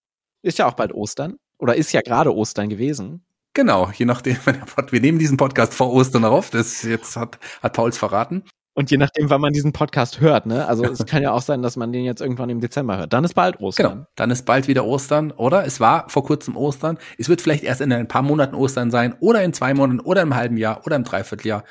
[0.42, 1.38] Ist ja auch bald Ostern.
[1.56, 3.24] Oder ist ja gerade Ostern gewesen.
[3.54, 4.36] Genau, je nachdem,
[4.90, 8.44] wir nehmen diesen Podcast vor Ostern auf, das jetzt hat, hat Pauls verraten.
[8.78, 10.68] Und je nachdem, wann man diesen Podcast hört, ne?
[10.68, 13.12] Also es kann ja auch sein, dass man den jetzt irgendwann im Dezember hört.
[13.12, 13.90] Dann ist bald Ostern.
[13.90, 15.66] Genau, dann ist bald wieder Ostern, oder?
[15.66, 16.96] Es war vor kurzem Ostern.
[17.18, 20.22] Es wird vielleicht erst in ein paar Monaten Ostern sein, oder in zwei Monaten, oder
[20.22, 21.64] im halben Jahr, oder im Dreivierteljahr,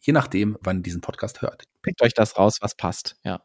[0.00, 1.64] je nachdem, wann ihr diesen Podcast hört.
[1.82, 3.42] Pickt euch das raus, was passt, ja.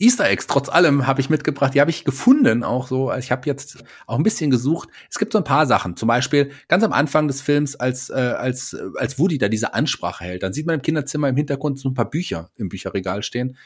[0.00, 1.74] Easter Eggs, trotz allem, habe ich mitgebracht.
[1.74, 3.10] Die habe ich gefunden, auch so.
[3.10, 4.88] Also ich habe jetzt auch ein bisschen gesucht.
[5.10, 5.96] Es gibt so ein paar Sachen.
[5.96, 10.24] Zum Beispiel ganz am Anfang des Films, als, äh, als, als Woody da diese Ansprache
[10.24, 13.56] hält, dann sieht man im Kinderzimmer im Hintergrund so ein paar Bücher im Bücherregal stehen.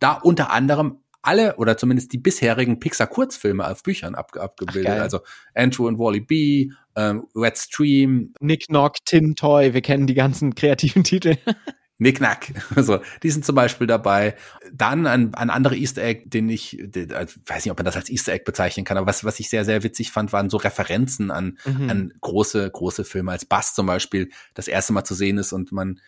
[0.00, 4.92] Da unter anderem alle oder zumindest die bisherigen Pixar-Kurzfilme auf Büchern ab, abgebildet.
[4.96, 5.20] Ach, also
[5.54, 8.32] Andrew und Wally B, ähm, Red Stream.
[8.40, 11.36] Nick Knock, Tin Toy, wir kennen die ganzen kreativen Titel.
[11.98, 12.52] Nicknack.
[12.76, 14.36] So, die sind zum Beispiel dabei.
[14.72, 17.96] Dann ein, ein anderer Easter Egg, den ich, den, also, weiß nicht, ob man das
[17.96, 20.58] als Easter Egg bezeichnen kann, aber was, was ich sehr, sehr witzig fand, waren so
[20.58, 21.90] Referenzen an, mhm.
[21.90, 25.72] an große, große Filme, als Bass zum Beispiel das erste Mal zu sehen ist und
[25.72, 26.00] man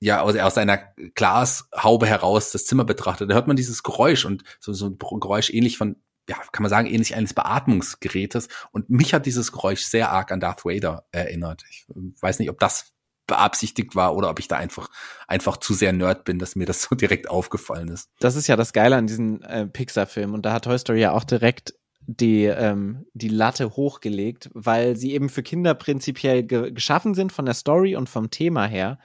[0.00, 0.78] ja aus, aus einer
[1.14, 3.30] Glashaube heraus das Zimmer betrachtet.
[3.30, 5.96] Da hört man dieses Geräusch und so, so ein Geräusch ähnlich von
[6.28, 8.48] ja, kann man sagen, ähnlich eines Beatmungsgerätes.
[8.70, 11.64] Und mich hat dieses Geräusch sehr arg an Darth Vader erinnert.
[11.68, 12.92] Ich weiß nicht, ob das
[13.32, 14.88] beabsichtigt war oder ob ich da einfach
[15.26, 18.10] einfach zu sehr Nerd bin, dass mir das so direkt aufgefallen ist.
[18.20, 21.12] Das ist ja das Geile an diesen äh, Pixar-Filmen und da hat Toy Story ja
[21.12, 21.74] auch direkt
[22.06, 27.46] die ähm, die Latte hochgelegt, weil sie eben für Kinder prinzipiell ge geschaffen sind von
[27.46, 28.98] der Story und vom Thema her,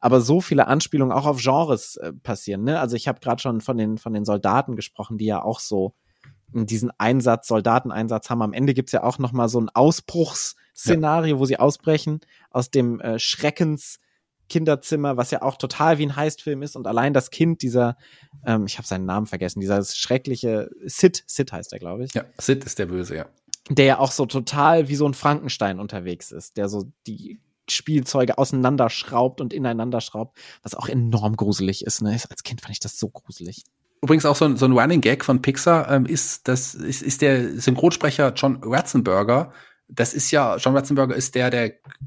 [0.00, 2.62] aber so viele Anspielungen auch auf Genres äh, passieren.
[2.62, 2.78] Ne?
[2.78, 5.94] Also ich habe gerade schon von den von den Soldaten gesprochen, die ja auch so
[6.52, 8.42] diesen Einsatz, Soldateneinsatz haben.
[8.42, 9.70] Am Ende gibt's ja auch noch mal so ein
[10.72, 11.40] Ausbruchsszenario, ja.
[11.40, 13.98] wo sie ausbrechen aus dem äh, Schreckens
[14.48, 17.96] Kinderzimmer, was ja auch total wie ein Heistfilm ist und allein das Kind dieser,
[18.44, 22.12] ähm, ich habe seinen Namen vergessen, dieser schreckliche Sid, Sid heißt er, glaube ich.
[22.12, 23.26] Ja, Sid ist der Böse, ja.
[23.70, 28.36] Der ja auch so total wie so ein Frankenstein unterwegs ist, der so die Spielzeuge
[28.36, 32.02] auseinanderschraubt und ineinander schraubt, was auch enorm gruselig ist.
[32.02, 32.18] Ne?
[32.28, 33.62] Als Kind fand ich das so gruselig.
[34.02, 37.22] Übrigens auch so ein, so ein Running Gag von Pixar ähm, ist, das ist, ist
[37.22, 39.52] der Synchronsprecher John Ratzenberger.
[39.94, 41.64] Das ist ja, John Ratzenberger ist der, der,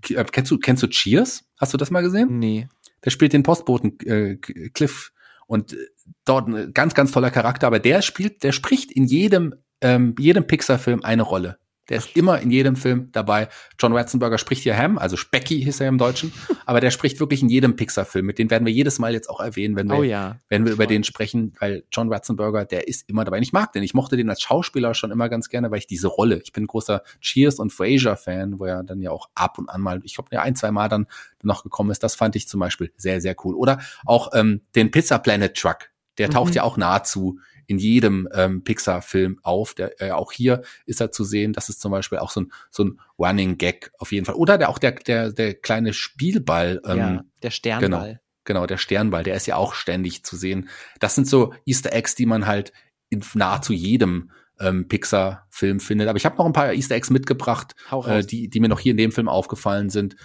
[0.10, 1.44] äh, kennst du, kennst du Cheers?
[1.60, 2.40] Hast du das mal gesehen?
[2.40, 2.68] Nee.
[3.04, 5.12] Der spielt den Postboten äh, Cliff
[5.48, 5.78] und äh,
[6.26, 10.48] dort ein ganz, ganz toller Charakter, aber der spielt, der spricht in jedem, ähm, jedem
[10.48, 11.60] Pixar-Film eine Rolle.
[11.90, 13.48] Der ist immer in jedem Film dabei.
[13.80, 16.34] John Ratzenberger spricht hier Ham, also Specky hieß er im Deutschen,
[16.66, 18.26] aber der spricht wirklich in jedem Pixar-Film.
[18.26, 20.74] Mit den werden wir jedes Mal jetzt auch erwähnen, wenn wir, oh ja, wenn wir
[20.74, 23.38] über den sprechen, weil John Ratzenberger, der ist immer dabei.
[23.38, 23.84] Und ich mag den.
[23.84, 26.64] Ich mochte den als Schauspieler schon immer ganz gerne, weil ich diese Rolle, ich bin
[26.64, 30.16] ein großer Cheers und Frasier-Fan, wo er dann ja auch ab und an mal, ich
[30.16, 31.08] glaube, ja ein, zwei Mal dann
[31.44, 32.04] noch gekommen ist.
[32.04, 33.56] Das fand ich zum Beispiel sehr, sehr cool.
[33.56, 35.90] Oder auch ähm, den Pizza Planet Truck.
[36.18, 36.56] Der taucht mhm.
[36.56, 39.74] ja auch nahezu in jedem ähm, Pixar-Film auf.
[39.74, 41.54] Der, äh, auch hier ist er zu sehen.
[41.54, 44.36] Das ist zum Beispiel auch so ein, so ein Running Gag auf jeden Fall.
[44.36, 46.82] Oder der, auch der, der, der kleine Spielball.
[46.86, 48.08] Ähm, ja, der Sternball.
[48.08, 50.70] Genau, genau, der Sternball, der ist ja auch ständig zu sehen.
[51.00, 52.72] Das sind so Easter Eggs, die man halt
[53.10, 56.08] in nahezu jedem ähm, Pixar-Film findet.
[56.08, 57.76] Aber ich habe noch ein paar Easter Eggs mitgebracht,
[58.06, 60.16] äh, die, die mir noch hier in dem Film aufgefallen sind.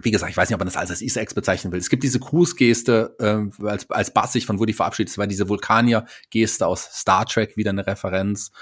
[0.00, 1.78] Wie gesagt, ich weiß nicht, ob man das als, Easter Eggs bezeichnen will.
[1.78, 5.10] Es gibt diese Grußgeste, äh, als, als Bass sich von Woody verabschiedet.
[5.10, 8.52] Das war diese Vulkanier-Geste aus Star Trek, wieder eine Referenz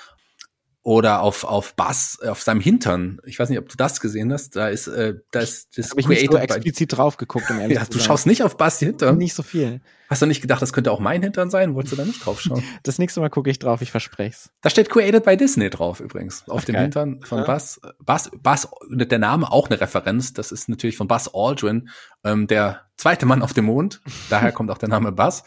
[0.83, 3.21] oder auf auf Bass auf seinem Hintern.
[3.27, 4.57] Ich weiß nicht, ob du das gesehen hast.
[4.57, 7.77] Da ist äh, da ist das Hab ich nicht so explizit drauf geguckt, um ehrlich
[7.77, 7.99] ja, zu sein.
[7.99, 9.19] Du schaust nicht auf Bass Hintern.
[9.19, 9.81] Nicht so viel.
[10.09, 11.75] Hast du nicht gedacht, das könnte auch mein Hintern sein?
[11.75, 12.65] Wolltest du da nicht drauf schauen?
[12.83, 16.49] das nächste Mal gucke ich drauf, ich verspreche Da steht Created by Disney drauf übrigens
[16.49, 16.83] auf Ach, dem geil.
[16.83, 17.45] Hintern von ja.
[17.45, 17.81] Bass.
[18.01, 20.33] Bass Bass der Name auch eine Referenz.
[20.33, 21.91] Das ist natürlich von Buzz Aldrin,
[22.25, 24.01] ähm, der zweite Mann auf dem Mond.
[24.31, 25.45] Daher kommt auch der Name Bass.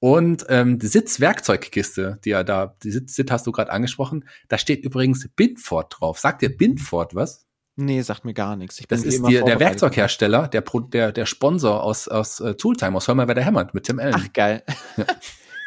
[0.00, 4.58] Und ähm, die Sitzwerkzeugkiste, die ja da, die Sitz, Sitz hast du gerade angesprochen, da
[4.58, 6.18] steht übrigens Binford drauf.
[6.18, 7.46] Sagt dir Binford was?
[7.76, 8.78] Nee, sagt mir gar nichts.
[8.78, 12.96] Ich bin das ist die, der Werkzeughersteller, der, der, der Sponsor aus, aus uh, Tooltime,
[12.96, 14.14] aus Hör mal, wer der hämmert, mit Tim Allen.
[14.16, 14.62] Ach, geil.
[14.96, 15.06] Ja.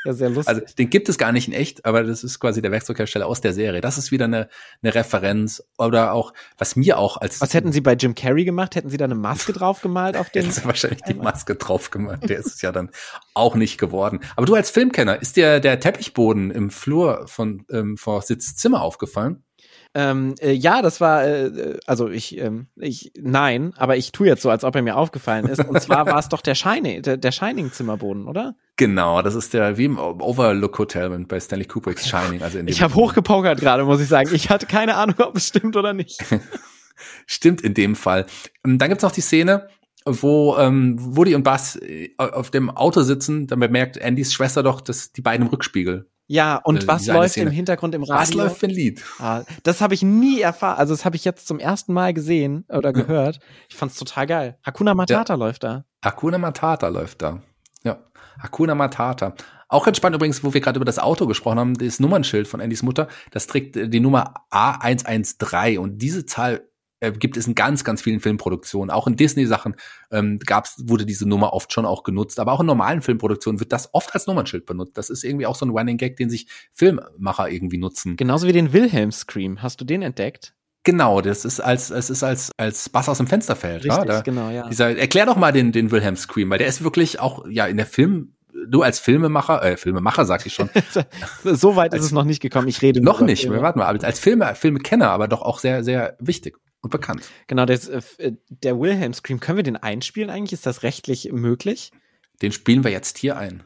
[0.07, 0.47] Ja, sehr lustig.
[0.47, 3.41] Also den gibt es gar nicht in echt, aber das ist quasi der Werkzeughersteller aus
[3.41, 3.81] der Serie.
[3.81, 4.47] Das ist wieder eine,
[4.81, 5.61] eine Referenz.
[5.77, 7.41] Oder auch, was mir auch als.
[7.41, 8.75] Was hätten Sie bei Jim Carrey gemacht?
[8.75, 10.43] Hätten Sie da eine Maske drauf gemalt auf den?
[10.43, 12.29] Hätten Sie wahrscheinlich die Maske drauf gemalt.
[12.29, 12.89] Der ist es ja dann
[13.33, 14.21] auch nicht geworden.
[14.37, 19.43] Aber du als Filmkenner, ist dir der Teppichboden im Flur von ähm, vor Sitzzimmer aufgefallen?
[19.99, 24.43] Ähm, äh, ja, das war, äh, also ich, ähm, ich, nein, aber ich tue jetzt
[24.43, 25.65] so, als ob er mir aufgefallen ist.
[25.67, 28.55] Und zwar war es doch der Shining, der, der Shining-Zimmerboden, oder?
[28.75, 32.43] Genau, das ist der wie im Overlook Hotel bei Stanley Kubricks Shining.
[32.43, 34.29] Also in dem ich habe hochgepokert gerade, muss ich sagen.
[34.33, 36.23] Ich hatte keine Ahnung, ob es stimmt oder nicht.
[37.25, 38.27] stimmt in dem Fall.
[38.63, 39.67] Ähm, dann gibt's noch die Szene,
[40.05, 44.79] wo ähm, Woody und Buzz äh, auf dem Auto sitzen, dann bemerkt Andys Schwester doch,
[44.79, 46.07] dass die beiden im Rückspiegel.
[46.27, 47.49] Ja, und äh, was läuft Szene.
[47.49, 48.21] im Hintergrund im Radio?
[48.21, 49.03] Was läuft für ein Lied?
[49.19, 50.77] Ah, das habe ich nie erfahren.
[50.77, 53.39] Also das habe ich jetzt zum ersten Mal gesehen oder gehört.
[53.69, 54.59] Ich fand's total geil.
[54.63, 55.37] Hakuna Matata ja.
[55.37, 55.85] läuft da.
[56.03, 57.41] Hakuna Matata läuft da.
[57.83, 57.99] Ja.
[58.39, 59.33] Hakuna Matata.
[59.69, 62.61] Auch ganz spannend übrigens, wo wir gerade über das Auto gesprochen haben, das Nummernschild von
[62.61, 66.66] Andys Mutter, das trägt äh, die Nummer A113 und diese Zahl
[66.99, 68.89] äh, gibt es in ganz, ganz vielen Filmproduktionen.
[68.89, 69.75] Auch in Disney-Sachen
[70.11, 72.39] ähm, gab's, wurde diese Nummer oft schon auch genutzt.
[72.39, 74.97] Aber auch in normalen Filmproduktionen wird das oft als Nummernschild benutzt.
[74.97, 78.17] Das ist irgendwie auch so ein Running Gag, den sich Filmmacher irgendwie nutzen.
[78.17, 79.61] Genauso wie den Wilhelm Scream.
[79.61, 80.53] Hast du den entdeckt?
[80.83, 83.83] Genau, das ist als es ist als als Bass aus dem Fenster fällt.
[83.83, 84.05] Richtig, ja?
[84.05, 84.69] Da, genau, ja.
[84.69, 87.75] Dieser, erklär doch mal den den Wilhelm Scream, weil der ist wirklich auch ja in
[87.75, 88.35] der Film
[88.69, 90.69] du als Filmemacher, äh, Filmemacher sag ich schon.
[91.43, 92.69] so weit als, ist es noch nicht gekommen.
[92.69, 93.49] Ich rede noch nicht.
[93.49, 93.85] Wir warten mal.
[93.85, 97.29] Als Filme, Filmekenner, aber doch auch sehr, sehr wichtig und bekannt.
[97.47, 100.53] Genau, das, äh, der Wilhelm Scream, können wir den einspielen eigentlich?
[100.53, 101.91] Ist das rechtlich möglich?
[102.41, 103.63] Den spielen wir jetzt hier ein.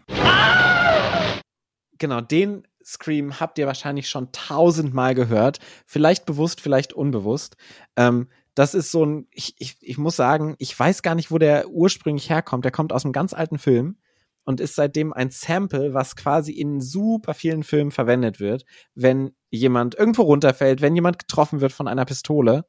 [1.97, 5.60] Genau, den Scream habt ihr wahrscheinlich schon tausendmal gehört.
[5.86, 7.58] Vielleicht bewusst, vielleicht unbewusst.
[7.95, 11.38] Ähm, das ist so ein, ich, ich, ich muss sagen, ich weiß gar nicht, wo
[11.38, 12.65] der ursprünglich herkommt.
[12.65, 13.97] Der kommt aus einem ganz alten Film
[14.43, 19.95] und ist seitdem ein Sample, was quasi in super vielen Filmen verwendet wird, wenn jemand
[19.95, 22.65] irgendwo runterfällt, wenn jemand getroffen wird von einer Pistole.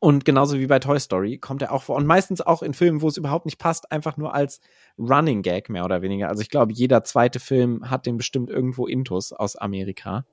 [0.00, 1.96] Und genauso wie bei Toy Story kommt er auch vor.
[1.96, 4.60] Und meistens auch in Filmen, wo es überhaupt nicht passt, einfach nur als
[4.98, 6.28] Running Gag mehr oder weniger.
[6.28, 10.24] Also ich glaube, jeder zweite Film hat den bestimmt irgendwo Intus aus Amerika.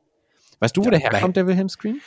[0.59, 1.99] Weißt du, wo ja, der herkommt, der Wilhelm Scream?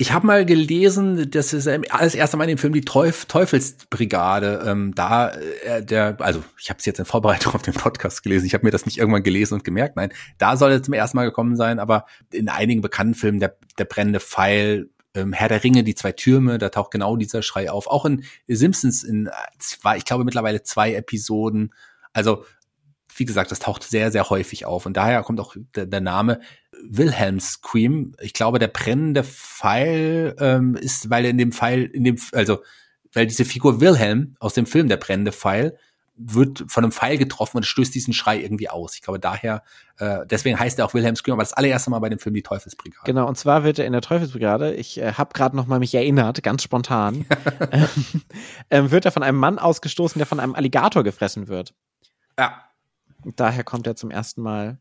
[0.00, 4.62] Ich habe mal gelesen, das ist alles erste Mal in dem Film die Teuf Teufelsbrigade.
[4.64, 8.46] Ähm, da äh, der, also ich habe es jetzt in Vorbereitung auf den Podcast gelesen.
[8.46, 9.96] Ich habe mir das nicht irgendwann gelesen und gemerkt.
[9.96, 11.80] Nein, da soll es zum ersten Mal gekommen sein.
[11.80, 16.12] Aber in einigen bekannten Filmen der der brennende Pfeil, ähm, Herr der Ringe, die zwei
[16.12, 17.86] Türme, da taucht genau dieser Schrei auf.
[17.86, 21.74] Auch in Simpsons in zwei, ich glaube mittlerweile zwei Episoden.
[22.12, 22.44] Also
[23.16, 24.86] wie gesagt, das taucht sehr, sehr häufig auf.
[24.86, 26.40] Und daher kommt auch der, der Name
[26.82, 28.12] Wilhelm Scream.
[28.20, 32.62] Ich glaube, der brennende Pfeil ähm, ist, weil er in dem Pfeil, in dem, also,
[33.12, 35.76] weil diese Figur Wilhelm aus dem Film Der brennende Pfeil
[36.18, 38.94] wird von einem Pfeil getroffen und stößt diesen Schrei irgendwie aus.
[38.94, 39.62] Ich glaube daher,
[39.98, 42.42] äh, deswegen heißt er auch Wilhelm Scream, aber das allererste Mal bei dem Film die
[42.42, 43.04] Teufelsbrigade.
[43.04, 45.94] Genau, und zwar wird er in der Teufelsbrigade, ich äh, habe gerade noch mal mich
[45.94, 47.24] erinnert, ganz spontan,
[48.70, 51.74] ähm, äh, wird er von einem Mann ausgestoßen, der von einem Alligator gefressen wird.
[52.38, 52.64] Ja.
[53.36, 54.78] Daher kommt er zum ersten Mal.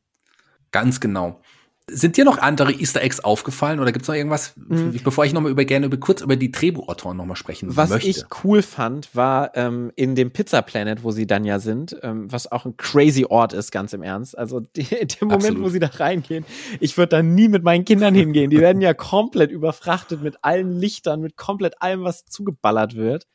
[0.71, 1.41] Ganz genau.
[1.89, 4.99] Sind dir noch andere Easter Eggs aufgefallen oder gibt es noch irgendwas, mhm.
[5.05, 7.89] bevor ich noch mal über, gerne über, kurz über die Drehbuchautoren noch mal sprechen was
[7.89, 8.09] möchte?
[8.09, 11.95] Was ich cool fand, war ähm, in dem Pizza Planet, wo sie dann ja sind,
[12.03, 14.37] ähm, was auch ein crazy Ort ist, ganz im Ernst.
[14.37, 15.63] Also die, der Moment, Absolut.
[15.63, 16.43] wo sie da reingehen,
[16.81, 18.49] ich würde da nie mit meinen Kindern hingehen.
[18.49, 23.27] Die werden ja komplett überfrachtet mit allen Lichtern, mit komplett allem, was zugeballert wird.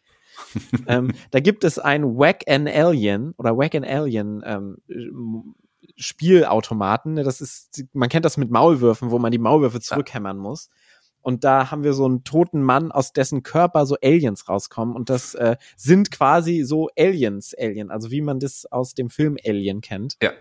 [0.87, 4.77] ähm, da gibt es ein Whack an Alien oder Whack an Alien ähm,
[5.97, 7.17] Spielautomaten.
[7.17, 10.71] Das ist, man kennt das mit Maulwürfen, wo man die Maulwürfe zurückhämmern muss.
[11.21, 14.97] Und da haben wir so einen toten Mann, aus dessen Körper so Aliens rauskommen.
[14.97, 19.37] Und das äh, sind quasi so Aliens, Alien, also wie man das aus dem Film
[19.45, 20.17] Alien kennt.
[20.21, 20.33] Ja.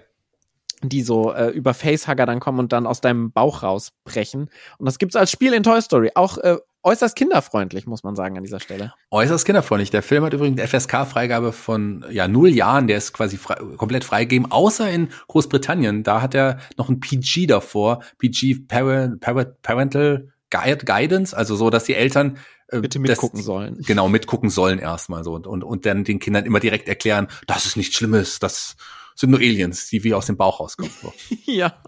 [0.83, 4.49] die so äh, über Facehugger dann kommen und dann aus deinem Bauch rausbrechen.
[4.79, 6.09] Und das gibt's als Spiel in Toy Story.
[6.15, 8.93] Auch äh, äußerst kinderfreundlich, muss man sagen, an dieser Stelle.
[9.09, 9.91] Äußerst kinderfreundlich.
[9.91, 12.87] Der Film hat übrigens eine FSK-Freigabe von ja null Jahren.
[12.87, 16.03] Der ist quasi frei, komplett freigegeben, außer in Großbritannien.
[16.03, 18.03] Da hat er noch ein PG davor.
[18.17, 23.45] PG Parent, Parent, Parental Guide, Guidance, also so, dass die Eltern äh, bitte mitgucken das,
[23.45, 23.77] sollen.
[23.79, 27.65] Genau, mitgucken sollen erstmal so und, und, und dann den Kindern immer direkt erklären, das
[27.65, 28.75] ist nichts Schlimmes, das
[29.15, 30.91] sind nur Aliens, die wie aus dem Bauch rauskommen.
[31.01, 31.13] So.
[31.45, 31.81] ja.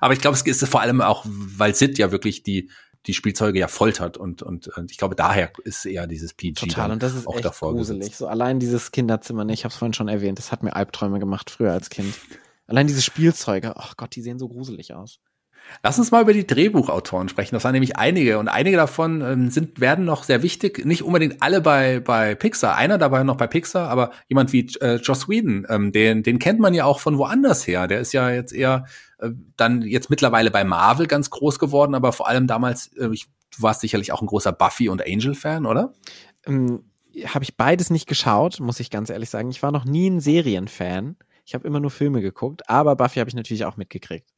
[0.00, 2.70] Aber ich glaube, es ist vor allem auch, weil Sid ja wirklich die
[3.06, 6.90] die Spielzeuge ja foltert und, und, und ich glaube, daher ist eher dieses PG Total,
[6.90, 8.00] und das ist auch echt davor gruselig.
[8.00, 8.18] Gesetzt.
[8.18, 11.18] So allein dieses Kinderzimmer, ne, ich habe es vorhin schon erwähnt, das hat mir Albträume
[11.18, 12.14] gemacht früher als Kind.
[12.66, 15.18] Allein diese Spielzeuge, ach Gott, die sehen so gruselig aus.
[15.82, 17.54] Lass uns mal über die Drehbuchautoren sprechen.
[17.54, 20.84] Das waren nämlich einige und einige davon ähm, sind werden noch sehr wichtig.
[20.84, 22.76] Nicht unbedingt alle bei bei Pixar.
[22.76, 26.60] Einer dabei noch bei Pixar, aber jemand wie äh, Joss Whedon, ähm, den den kennt
[26.60, 27.86] man ja auch von woanders her.
[27.86, 28.86] Der ist ja jetzt eher
[29.18, 32.88] äh, dann jetzt mittlerweile bei Marvel ganz groß geworden, aber vor allem damals.
[32.96, 35.94] Äh, ich, du warst sicherlich auch ein großer Buffy und Angel Fan, oder?
[36.46, 36.84] Ähm,
[37.26, 39.50] habe ich beides nicht geschaut, muss ich ganz ehrlich sagen.
[39.50, 41.16] Ich war noch nie ein Serienfan.
[41.44, 44.28] Ich habe immer nur Filme geguckt, aber Buffy habe ich natürlich auch mitgekriegt.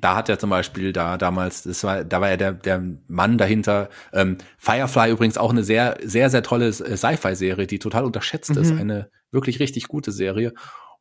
[0.00, 3.38] Da hat er zum Beispiel da damals, das war, da war er der, der Mann
[3.38, 3.88] dahinter.
[4.12, 8.62] Ähm, Firefly übrigens auch eine sehr, sehr, sehr tolle äh, Sci-Fi-Serie, die total unterschätzt mhm.
[8.62, 8.72] ist.
[8.72, 10.54] Eine wirklich richtig gute Serie.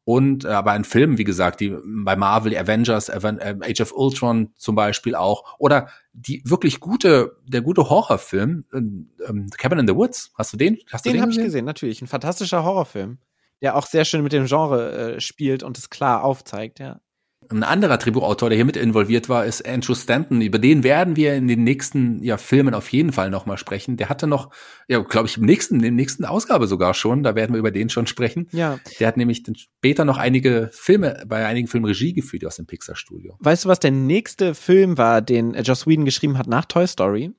[0.07, 3.91] Und äh, aber ein Film, wie gesagt, die bei Marvel, Avengers, Aven äh, Age of
[3.93, 5.55] Ultron zum Beispiel auch.
[5.59, 10.31] Oder die wirklich gute, der gute Horrorfilm, äh, Cabin in the Woods.
[10.35, 10.77] Hast du den?
[10.89, 12.01] Hast den, den habe ich gesehen, natürlich.
[12.01, 13.17] Ein fantastischer Horrorfilm,
[13.61, 17.01] der auch sehr schön mit dem Genre äh, spielt und es klar aufzeigt, ja.
[17.49, 20.41] Ein anderer Drehbuchautor, der hier mit involviert war, ist Andrew Stanton.
[20.41, 23.97] Über den werden wir in den nächsten ja, Filmen auf jeden Fall nochmal sprechen.
[23.97, 24.49] Der hatte noch,
[24.87, 27.71] ja, glaube ich, im nächsten, in der nächsten Ausgabe sogar schon, da werden wir über
[27.71, 28.47] den schon sprechen.
[28.51, 28.79] Ja.
[28.99, 33.37] Der hat nämlich später noch einige Filme, bei einigen Filmen Regie geführt aus dem Pixar-Studio.
[33.39, 37.31] Weißt du, was der nächste Film war, den Joss Whedon geschrieben hat nach Toy Story?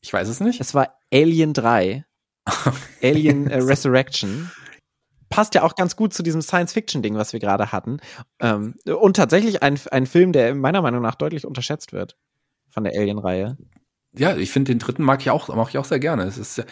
[0.00, 0.60] Ich weiß es nicht.
[0.60, 2.04] Es war Alien 3.
[3.02, 4.50] Alien äh, Resurrection
[5.30, 7.98] passt ja auch ganz gut zu diesem Science-Fiction-Ding, was wir gerade hatten.
[8.40, 12.16] Ähm, und tatsächlich ein, ein Film, der meiner Meinung nach deutlich unterschätzt wird
[12.68, 13.56] von der Alien-Reihe.
[14.12, 16.24] Ja, ich finde den dritten mag ich auch, mag ich auch sehr gerne.
[16.24, 16.64] Es ist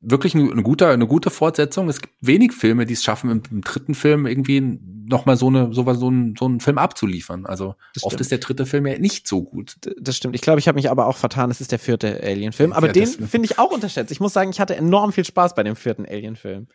[0.00, 1.88] wirklich ein, ein guter, eine gute Fortsetzung.
[1.88, 4.60] Es gibt wenig Filme, die es schaffen, im, im dritten Film irgendwie
[5.08, 7.44] nochmal so eine, so, so, einen, so einen Film abzuliefern.
[7.44, 9.76] Also oft ist der dritte Film ja nicht so gut.
[10.00, 10.36] Das stimmt.
[10.36, 11.50] Ich glaube, ich habe mich aber auch vertan.
[11.50, 12.72] Es ist der vierte Alien-Film.
[12.72, 14.12] Aber ja, den finde ich auch unterschätzt.
[14.12, 16.68] Ich muss sagen, ich hatte enorm viel Spaß bei dem vierten Alien-Film.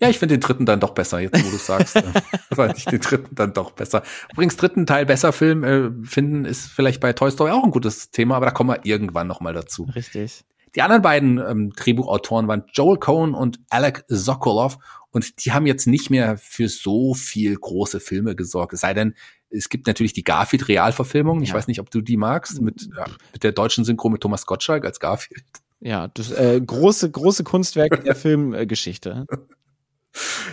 [0.00, 2.02] Ja, ich finde den dritten dann doch besser, jetzt wo du sagst.
[2.54, 4.02] fand ich den dritten dann doch besser.
[4.32, 8.10] Übrigens, dritten Teil besser Film äh, finden ist vielleicht bei Toy Story auch ein gutes
[8.10, 9.84] Thema, aber da kommen wir irgendwann noch mal dazu.
[9.94, 10.44] Richtig.
[10.74, 14.78] Die anderen beiden ähm, Drehbuchautoren waren Joel Cohen und Alec Sokolov
[15.10, 18.74] und die haben jetzt nicht mehr für so viel große Filme gesorgt.
[18.74, 19.14] Es sei denn,
[19.48, 21.42] es gibt natürlich die Garfield-Realverfilmung.
[21.42, 24.44] Ich weiß nicht, ob du die magst, mit, ja, mit der deutschen Synchro mit Thomas
[24.44, 25.44] Gottschalk als Garfield.
[25.80, 29.26] Ja, das äh, große, große Kunstwerk der Filmgeschichte.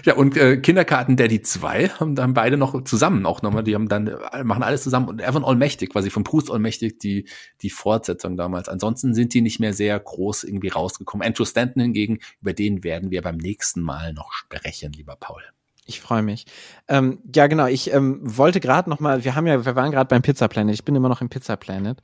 [0.05, 3.87] Ja, und äh, Kinderkarten Daddy 2 haben dann beide noch zusammen auch nochmal, die haben
[3.87, 7.27] dann, äh, machen alles zusammen und Evan Allmächtig, quasi von Proust Allmächtig, die,
[7.61, 8.69] die Fortsetzung damals.
[8.69, 11.25] Ansonsten sind die nicht mehr sehr groß irgendwie rausgekommen.
[11.25, 15.43] Andrew Stanton hingegen, über den werden wir beim nächsten Mal noch sprechen, lieber Paul.
[15.85, 16.45] Ich freue mich.
[16.87, 17.67] Ähm, ja, genau.
[17.67, 19.23] Ich ähm, wollte gerade noch mal.
[19.25, 20.73] Wir haben ja, wir waren gerade beim Pizza Planet.
[20.73, 22.01] Ich bin immer noch im Pizza Planet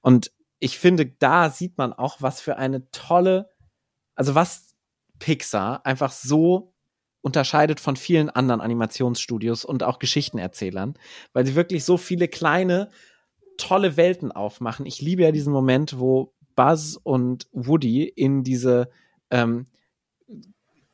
[0.00, 3.50] und ich finde, da sieht man auch, was für eine tolle,
[4.14, 4.74] also was
[5.18, 6.74] Pixar einfach so
[7.22, 10.94] unterscheidet von vielen anderen Animationsstudios und auch Geschichtenerzählern,
[11.32, 12.90] weil sie wirklich so viele kleine,
[13.56, 14.86] tolle Welten aufmachen.
[14.86, 18.90] Ich liebe ja diesen Moment, wo Buzz und Woody in diese
[19.30, 19.66] ähm,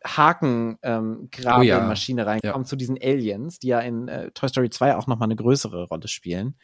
[0.07, 2.33] Haken-Grabemaschine ähm, oh ja.
[2.33, 2.69] reinkommen ja.
[2.69, 6.09] zu diesen Aliens, die ja in äh, Toy Story 2 auch nochmal eine größere Rolle
[6.09, 6.57] spielen,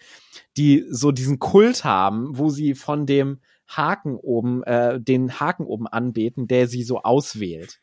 [0.56, 5.86] die so diesen Kult haben, wo sie von dem Haken oben, äh, den Haken oben
[5.86, 7.80] anbeten, der sie so auswählt.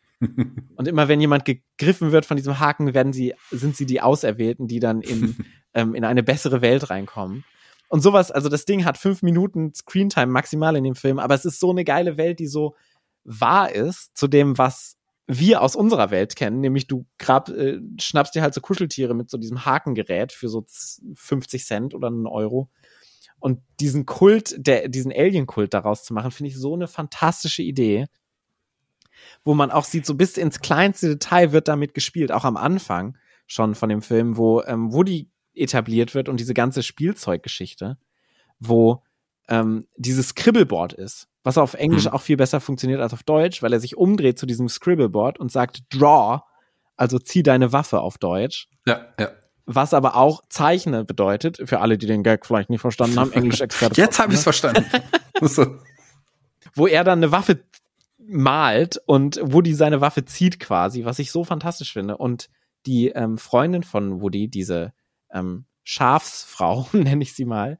[0.75, 4.67] Und immer wenn jemand gegriffen wird von diesem Haken, werden sie, sind sie die Auserwählten,
[4.67, 5.37] die dann in,
[5.73, 7.45] ähm, in eine bessere Welt reinkommen.
[7.87, 11.45] Und sowas, also das Ding hat fünf Minuten Screentime maximal in dem Film, aber es
[11.45, 12.75] ist so eine geile Welt, die so
[13.23, 18.33] wahr ist zu dem, was wir aus unserer Welt kennen, nämlich du grab, äh, schnappst
[18.33, 20.65] dir halt so Kuscheltiere mit so diesem Hakengerät für so
[21.13, 22.69] 50 Cent oder einen Euro.
[23.39, 28.07] Und diesen Kult, der, diesen Alien-Kult daraus zu machen, finde ich so eine fantastische Idee
[29.43, 33.17] wo man auch sieht, so bis ins kleinste Detail wird damit gespielt, auch am Anfang
[33.47, 37.97] schon von dem Film, wo ähm, Woody etabliert wird und diese ganze Spielzeuggeschichte,
[38.59, 39.03] wo
[39.49, 42.11] ähm, dieses Scribbleboard ist, was auf Englisch mhm.
[42.11, 45.51] auch viel besser funktioniert als auf Deutsch, weil er sich umdreht zu diesem Scribbleboard und
[45.51, 46.41] sagt Draw,
[46.95, 48.67] also zieh deine Waffe auf Deutsch.
[48.85, 49.31] Ja, ja.
[49.65, 53.99] was aber auch Zeichne bedeutet, für alle, die den Gag vielleicht nicht verstanden haben, Englisch-Experte.
[53.99, 54.85] Jetzt habe ich es verstanden.
[56.75, 57.68] Wo er dann eine Waffe
[58.29, 62.17] malt und Woody seine Waffe zieht quasi, was ich so fantastisch finde.
[62.17, 62.49] Und
[62.85, 64.93] die ähm, Freundin von Woody, diese
[65.31, 67.79] ähm, Schafsfrau, nenne ich sie mal,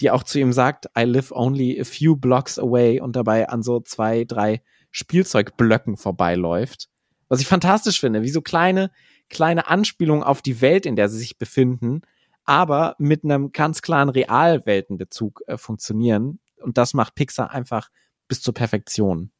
[0.00, 3.62] die auch zu ihm sagt, I live only a few blocks away und dabei an
[3.62, 6.88] so zwei, drei Spielzeugblöcken vorbeiläuft.
[7.28, 8.90] Was ich fantastisch finde, wie so kleine,
[9.30, 12.02] kleine Anspielungen auf die Welt, in der sie sich befinden,
[12.44, 16.40] aber mit einem ganz klaren Realweltenbezug äh, funktionieren.
[16.60, 17.90] Und das macht Pixar einfach
[18.28, 19.30] bis zur Perfektion.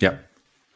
[0.00, 0.18] Ja,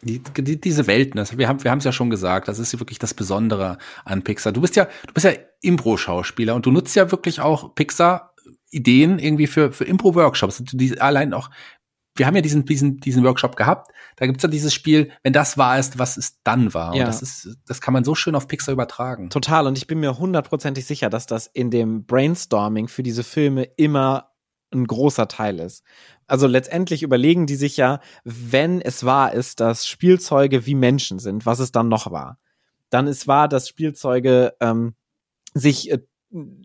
[0.02, 2.78] die, die, diese Welten, das, wir haben wir haben es ja schon gesagt, das ist
[2.78, 4.52] wirklich das Besondere an Pixar.
[4.52, 8.34] Du bist ja du bist ja Impro-Schauspieler und du nutzt ja wirklich auch Pixar
[8.70, 10.62] Ideen irgendwie für für Impro-Workshops.
[10.72, 11.50] Die allein auch
[12.16, 13.92] wir haben ja diesen diesen diesen Workshop gehabt.
[14.16, 16.96] Da gibt's ja dieses Spiel, wenn das wahr ist, was es dann war.
[16.96, 17.02] Ja.
[17.02, 19.30] Und das ist das kann man so schön auf Pixar übertragen.
[19.30, 19.68] Total.
[19.68, 24.32] Und ich bin mir hundertprozentig sicher, dass das in dem Brainstorming für diese Filme immer
[24.72, 25.84] ein großer Teil ist.
[26.32, 31.44] Also letztendlich überlegen die sich ja, wenn es wahr ist, dass Spielzeuge wie Menschen sind,
[31.44, 32.38] was es dann noch war.
[32.88, 34.94] Dann ist wahr, dass Spielzeuge ähm,
[35.52, 35.98] sich äh,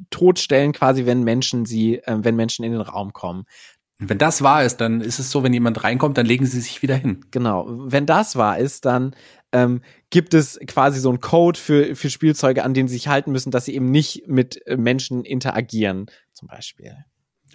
[0.09, 3.43] totstellen, quasi, wenn Menschen sie, äh, wenn Menschen in den Raum kommen.
[3.99, 6.81] Wenn das wahr ist, dann ist es so, wenn jemand reinkommt, dann legen sie sich
[6.81, 7.25] wieder hin.
[7.31, 7.65] Genau.
[7.67, 9.17] Wenn das wahr ist, dann
[9.51, 13.33] ähm, gibt es quasi so einen Code für, für Spielzeuge, an denen sie sich halten
[13.33, 16.95] müssen, dass sie eben nicht mit äh, Menschen interagieren, zum Beispiel.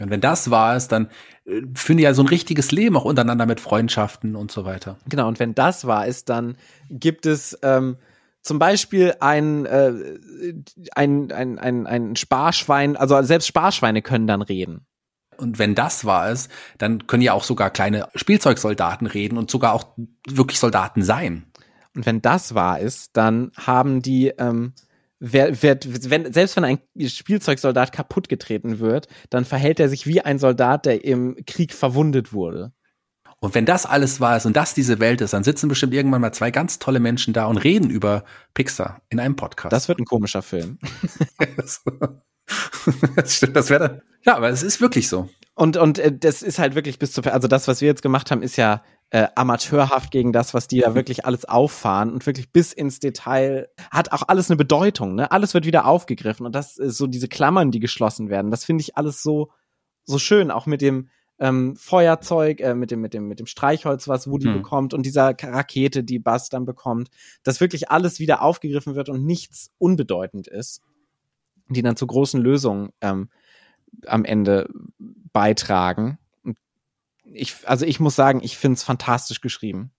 [0.01, 1.09] Und wenn das wahr ist, dann
[1.45, 1.63] äh,
[1.99, 4.97] die ja so ein richtiges Leben auch untereinander mit Freundschaften und so weiter.
[5.09, 6.57] Genau, und wenn das wahr ist, dann
[6.91, 7.97] gibt es ähm,
[8.41, 9.93] zum Beispiel ein, äh,
[10.95, 14.87] ein, ein, ein, ein Sparschwein, also selbst Sparschweine können dann reden.
[15.37, 19.73] Und wenn das wahr ist, dann können ja auch sogar kleine Spielzeugsoldaten reden und sogar
[19.73, 19.85] auch
[20.29, 21.47] wirklich Soldaten sein.
[21.95, 24.73] Und wenn das wahr ist, dann haben die ähm,
[25.23, 30.21] wer, wer, wenn, selbst wenn ein Spielzeugsoldat kaputt getreten wird, dann verhält er sich wie
[30.21, 32.73] ein Soldat, der im Krieg verwundet wurde.
[33.39, 36.21] Und wenn das alles wahr ist und das diese Welt ist, dann sitzen bestimmt irgendwann
[36.21, 39.73] mal zwei ganz tolle Menschen da und reden über Pixar in einem Podcast.
[39.73, 40.79] Das wird ein komischer Film.
[43.17, 44.03] das stimmt, das wäre dann.
[44.25, 45.29] Ja, aber es ist wirklich so.
[45.55, 48.31] Und, und äh, das ist halt wirklich bis zu, also das, was wir jetzt gemacht
[48.31, 52.51] haben, ist ja äh, amateurhaft gegen das, was die da wirklich alles auffahren und wirklich
[52.51, 55.31] bis ins Detail hat auch alles eine Bedeutung, ne?
[55.31, 58.51] Alles wird wieder aufgegriffen und das ist so diese Klammern, die geschlossen werden.
[58.51, 59.51] Das finde ich alles so
[60.05, 64.09] so schön, auch mit dem ähm, Feuerzeug, äh, mit dem mit dem mit dem Streichholz,
[64.09, 64.55] was Woody hm.
[64.55, 67.11] bekommt und dieser Rakete, die Buzz dann bekommt,
[67.43, 70.81] dass wirklich alles wieder aufgegriffen wird und nichts unbedeutend ist,
[71.69, 73.29] die dann zu großen Lösungen ähm,
[74.07, 74.71] am Ende
[75.35, 76.19] beitragen
[77.35, 79.93] ich, also ich muss sagen, ich finde es fantastisch geschrieben.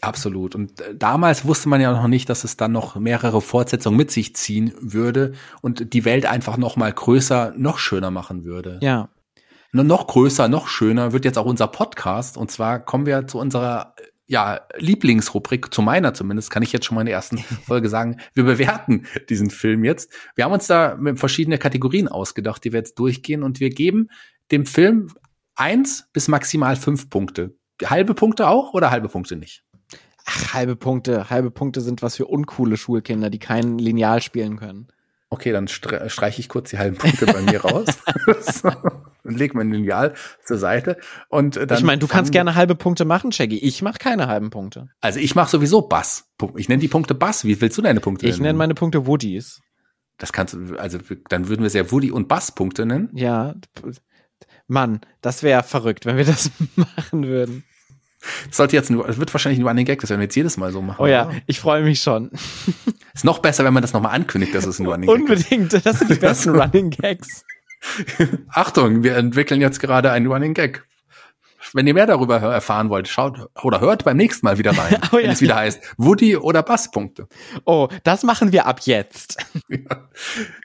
[0.00, 0.54] Absolut.
[0.54, 4.10] Und äh, damals wusste man ja noch nicht, dass es dann noch mehrere Fortsetzungen mit
[4.10, 8.78] sich ziehen würde und die Welt einfach noch mal größer, noch schöner machen würde.
[8.82, 9.10] Ja.
[9.72, 12.36] Nur noch größer, noch schöner wird jetzt auch unser Podcast.
[12.36, 13.94] Und zwar kommen wir zu unserer
[14.26, 18.20] ja, Lieblingsrubrik, zu meiner zumindest, kann ich jetzt schon mal in der ersten Folge sagen,
[18.32, 20.12] wir bewerten diesen Film jetzt.
[20.34, 24.08] Wir haben uns da verschiedene Kategorien ausgedacht, die wir jetzt durchgehen und wir geben
[24.50, 25.12] dem Film
[25.60, 27.54] eins bis maximal fünf Punkte.
[27.84, 29.62] Halbe Punkte auch oder halbe Punkte nicht?
[30.26, 31.30] Ach, halbe Punkte.
[31.30, 34.88] Halbe Punkte sind was für uncoole Schulkinder, die kein Lineal spielen können.
[35.28, 37.86] Okay, dann streiche ich kurz die halben Punkte bei mir raus.
[38.40, 38.72] so,
[39.22, 40.96] und leg mein Lineal zur Seite.
[41.28, 43.58] Und dann ich meine, du kannst gerne halbe Punkte machen, Shaggy.
[43.58, 44.88] Ich mache keine halben Punkte.
[45.00, 46.28] Also ich mache sowieso Bass.
[46.56, 47.44] Ich nenne die Punkte Bass.
[47.44, 49.60] Wie willst du deine Punkte Ich nenne meine Punkte Woodies.
[50.18, 50.98] Das kannst du, also
[51.28, 53.08] dann würden wir es ja Woody und Bass Punkte nennen.
[53.14, 53.54] Ja,
[54.70, 57.64] Mann, das wäre verrückt, wenn wir das machen würden.
[58.48, 60.56] Das sollte jetzt nur, es wird wahrscheinlich nur den Gag, das werden wir jetzt jedes
[60.58, 61.02] Mal so machen.
[61.02, 62.30] Oh ja, ich freue mich schon.
[63.14, 65.86] Ist noch besser, wenn man das nochmal ankündigt, dass es nur an den Gag Unbedingt,
[65.86, 67.44] das sind die besten Running Gags.
[68.50, 70.84] Achtung, wir entwickeln jetzt gerade einen Running Gag.
[71.72, 75.16] Wenn ihr mehr darüber erfahren wollt, schaut oder hört beim nächsten Mal wieder rein, oh,
[75.16, 75.24] ja.
[75.24, 77.28] wenn es wieder heißt Woody oder Basspunkte.
[77.64, 79.36] Oh, das machen wir ab jetzt.
[79.68, 80.08] ja.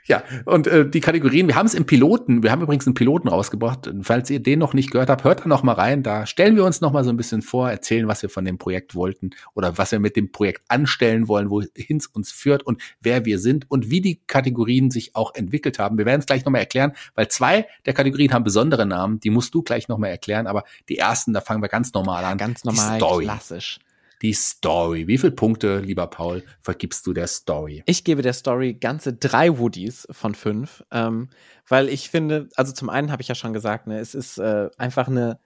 [0.04, 3.28] ja, und äh, die Kategorien, wir haben es im Piloten, wir haben übrigens einen Piloten
[3.28, 3.90] rausgebracht.
[4.02, 6.02] Falls ihr den noch nicht gehört habt, hört da noch mal rein.
[6.02, 8.58] Da stellen wir uns noch mal so ein bisschen vor, erzählen, was wir von dem
[8.58, 12.82] Projekt wollten oder was wir mit dem Projekt anstellen wollen, wohin es uns führt und
[13.00, 15.98] wer wir sind und wie die Kategorien sich auch entwickelt haben.
[15.98, 19.30] Wir werden es gleich noch mal erklären, weil zwei der Kategorien haben besondere Namen, die
[19.30, 22.38] musst du gleich noch mal erklären, aber die ersten, da fangen wir ganz normal an.
[22.38, 23.24] Ganz normal, Story.
[23.24, 23.78] klassisch.
[24.22, 25.06] Die Story.
[25.06, 27.82] Wie viele Punkte, lieber Paul, vergibst du der Story?
[27.86, 31.28] Ich gebe der Story ganze drei Woodies von fünf, ähm,
[31.68, 34.70] weil ich finde, also zum einen habe ich ja schon gesagt, ne, es ist äh,
[34.78, 35.38] einfach eine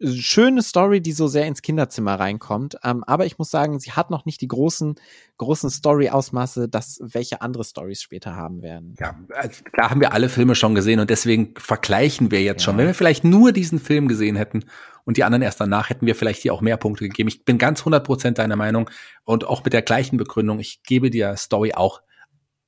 [0.00, 2.76] schöne Story, die so sehr ins Kinderzimmer reinkommt.
[2.82, 4.96] Ähm, aber ich muss sagen, sie hat noch nicht die großen,
[5.38, 8.94] großen Story-Ausmaße, dass welche andere Stories später haben werden.
[8.98, 12.66] Ja, also klar haben wir alle Filme schon gesehen und deswegen vergleichen wir jetzt ja.
[12.66, 12.78] schon.
[12.78, 14.64] Wenn wir vielleicht nur diesen Film gesehen hätten
[15.04, 17.28] und die anderen erst danach, hätten wir vielleicht hier auch mehr Punkte gegeben.
[17.28, 18.90] Ich bin ganz 100% deiner Meinung
[19.24, 20.58] und auch mit der gleichen Begründung.
[20.58, 22.02] Ich gebe dir Story auch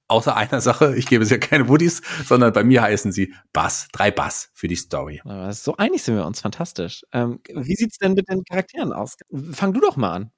[0.08, 3.88] Außer einer Sache, ich gebe es ja keine Woodies, sondern bei mir heißen sie Bass,
[3.92, 5.20] drei Bass für die Story.
[5.50, 7.04] so einig sind wir uns, fantastisch.
[7.12, 9.16] Ähm, wie sieht's denn mit den Charakteren aus?
[9.52, 10.30] Fang du doch mal an.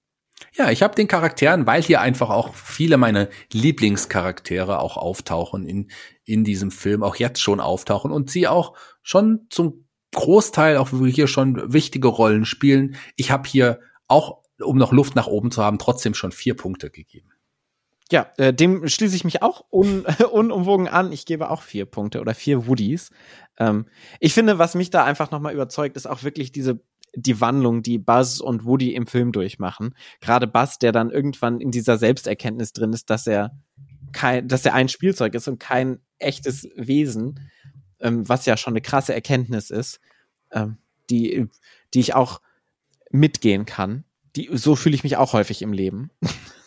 [0.54, 5.90] Ja, ich habe den Charakteren, weil hier einfach auch viele meiner Lieblingscharaktere auch auftauchen in,
[6.24, 11.26] in diesem Film, auch jetzt schon auftauchen und sie auch schon zum Großteil auch hier
[11.26, 12.96] schon wichtige Rollen spielen.
[13.16, 16.90] Ich habe hier auch, um noch Luft nach oben zu haben, trotzdem schon vier Punkte
[16.90, 17.30] gegeben.
[18.10, 21.12] Ja, äh, dem schließe ich mich auch un unumwogen an.
[21.12, 23.10] Ich gebe auch vier Punkte oder vier Woodies.
[23.58, 23.86] Ähm,
[24.20, 26.80] ich finde, was mich da einfach nochmal überzeugt, ist auch wirklich diese
[27.14, 29.94] die Wandlung, die Buzz und Woody im Film durchmachen.
[30.20, 33.58] Gerade Buzz, der dann irgendwann in dieser Selbsterkenntnis drin ist, dass er
[34.12, 37.50] kein, dass er ein Spielzeug ist und kein echtes Wesen,
[38.00, 40.00] ähm, was ja schon eine krasse Erkenntnis ist,
[40.52, 40.78] ähm,
[41.10, 41.48] die,
[41.94, 42.40] die ich auch
[43.10, 44.04] mitgehen kann.
[44.36, 46.10] Die, so fühle ich mich auch häufig im Leben.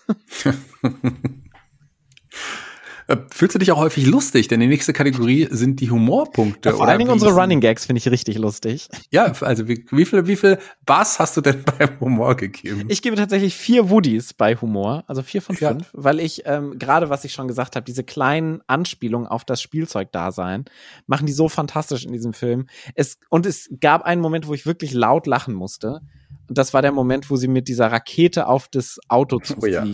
[3.11, 4.47] Äh, fühlst du dich auch häufig lustig?
[4.47, 6.69] Denn die nächste Kategorie sind die Humorpunkte.
[6.69, 8.87] Ja, vor allen Dingen unsere Running Gags finde ich richtig lustig.
[9.09, 12.85] Ja, also wie, wie viel, wie viel Bass hast du denn beim Humor gegeben?
[12.89, 15.89] Ich gebe tatsächlich vier Woodies bei Humor, also vier von fünf, ja.
[15.93, 20.65] weil ich ähm, gerade, was ich schon gesagt habe, diese kleinen Anspielungen auf das Spielzeugdasein
[21.07, 22.67] machen die so fantastisch in diesem Film.
[22.95, 26.01] Es und es gab einen Moment, wo ich wirklich laut lachen musste
[26.47, 29.85] das war der Moment, wo sie mit dieser Rakete auf das Auto zu oh, Ja.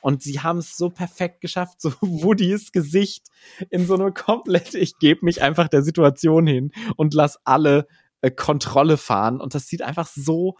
[0.00, 3.28] Und sie haben es so perfekt geschafft, so Woodys Gesicht
[3.70, 7.86] in so eine komplette, ich gebe mich einfach der Situation hin und lass alle
[8.20, 9.40] äh, Kontrolle fahren.
[9.40, 10.56] Und das sieht einfach so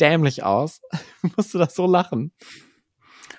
[0.00, 0.80] dämlich aus.
[1.36, 2.32] Musste das so lachen.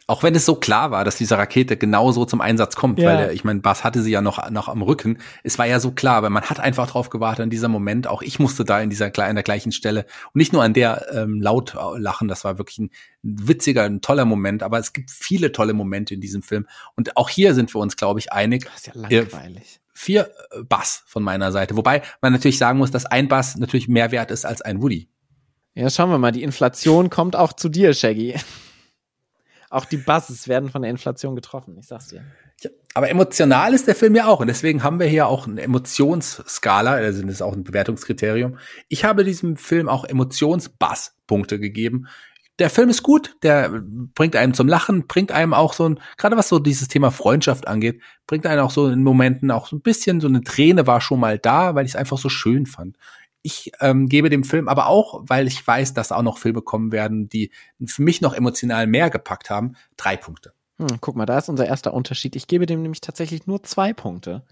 [0.10, 3.10] Auch wenn es so klar war, dass diese Rakete genauso zum Einsatz kommt, ja.
[3.10, 5.18] weil der, ich meine, Bass hatte sie ja noch, noch am Rücken.
[5.44, 8.08] Es war ja so klar, weil man hat einfach drauf gewartet in dieser Moment.
[8.08, 11.08] Auch ich musste da in dieser an der gleichen Stelle und nicht nur an der
[11.14, 12.30] ähm, laut lachen.
[12.30, 14.64] Das war wirklich ein witziger, ein toller Moment.
[14.64, 16.68] Aber es gibt viele tolle Momente in diesem Film.
[16.96, 18.64] Und auch hier sind wir uns, glaube ich, einig.
[18.64, 19.76] Das ist ja langweilig.
[19.76, 20.32] Äh, vier
[20.70, 21.76] Bass von meiner Seite.
[21.76, 25.10] Wobei man natürlich sagen muss, dass ein Bass natürlich mehr wert ist als ein Woody.
[25.74, 26.32] Ja, schauen wir mal.
[26.32, 28.36] Die Inflation kommt auch zu dir, Shaggy.
[29.70, 32.24] Auch die Buzzes werden von der Inflation getroffen, ich sag's dir.
[32.61, 34.39] Ja, aber emotional ist der Film ja auch.
[34.39, 38.57] Und deswegen haben wir hier auch eine Emotionsskala, also das ist auch ein Bewertungskriterium.
[38.88, 42.07] Ich habe diesem Film auch Emotionsbass-Punkte gegeben.
[42.59, 43.70] Der Film ist gut, der
[44.15, 47.68] bringt einem zum Lachen, bringt einem auch so ein, gerade was so dieses Thema Freundschaft
[47.68, 50.99] angeht, bringt einen auch so in Momenten auch so ein bisschen, so eine Träne war
[50.99, 52.97] schon mal da, weil ich es einfach so schön fand.
[53.48, 56.91] Ich ähm, gebe dem Film aber auch, weil ich weiß, dass auch noch Filme kommen
[56.91, 57.50] werden, die
[57.86, 60.52] für mich noch emotional mehr gepackt haben, drei Punkte.
[60.80, 62.36] Hm, guck mal, da ist unser erster Unterschied.
[62.36, 64.43] Ich gebe dem nämlich tatsächlich nur zwei Punkte.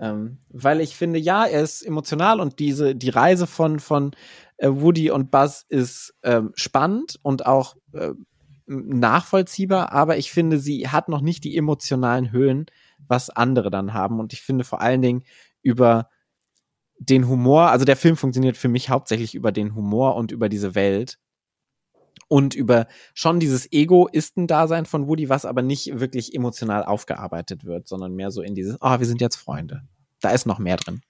[0.00, 4.10] Ähm, weil ich finde, ja, er ist emotional und diese, die Reise von, von
[4.56, 8.10] äh, Woody und Buzz ist ähm, spannend und auch äh,
[8.66, 12.66] nachvollziehbar, aber ich finde, sie hat noch nicht die emotionalen Höhen,
[13.06, 14.18] was andere dann haben.
[14.18, 15.22] Und ich finde vor allen Dingen
[15.62, 16.10] über
[16.98, 20.74] den Humor, also der Film funktioniert für mich hauptsächlich über den Humor und über diese
[20.74, 21.18] Welt
[22.28, 28.14] und über schon dieses Egoisten-Dasein von Woody, was aber nicht wirklich emotional aufgearbeitet wird, sondern
[28.14, 29.82] mehr so in dieses, ah, oh, wir sind jetzt Freunde.
[30.20, 31.02] Da ist noch mehr drin.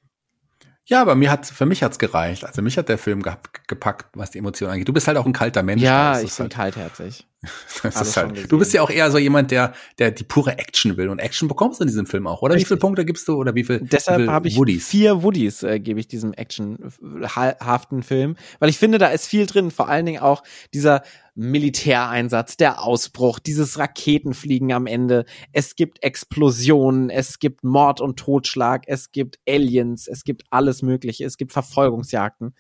[0.89, 2.45] Ja, aber mir hat, für mich hat's gereicht.
[2.45, 3.33] Also mich hat der Film ge
[3.67, 4.87] gepackt, was die Emotionen angeht.
[4.87, 5.83] Du bist halt auch ein kalter Mensch.
[5.83, 7.27] Ja, ich bin halt, kaltherzig.
[7.83, 11.09] halt, du bist ja auch eher so jemand, der, der die pure Action will.
[11.09, 12.55] Und Action bekommst du in diesem Film auch, oder?
[12.55, 12.67] Richtig.
[12.67, 13.81] Wie viele Punkte gibst du oder wie viel?
[13.81, 14.87] Deshalb habe ich Woodies?
[14.89, 18.37] vier Woodies, äh, gebe ich diesem actionhaften Film.
[18.59, 19.71] Weil ich finde, da ist viel drin.
[19.71, 21.03] Vor allen Dingen auch dieser
[21.35, 25.27] Militäreinsatz, der Ausbruch, dieses Raketenfliegen am Ende.
[25.53, 31.25] Es gibt Explosionen, es gibt Mord und Totschlag, es gibt Aliens, es gibt alles Mögliche,
[31.25, 32.55] es gibt Verfolgungsjagden.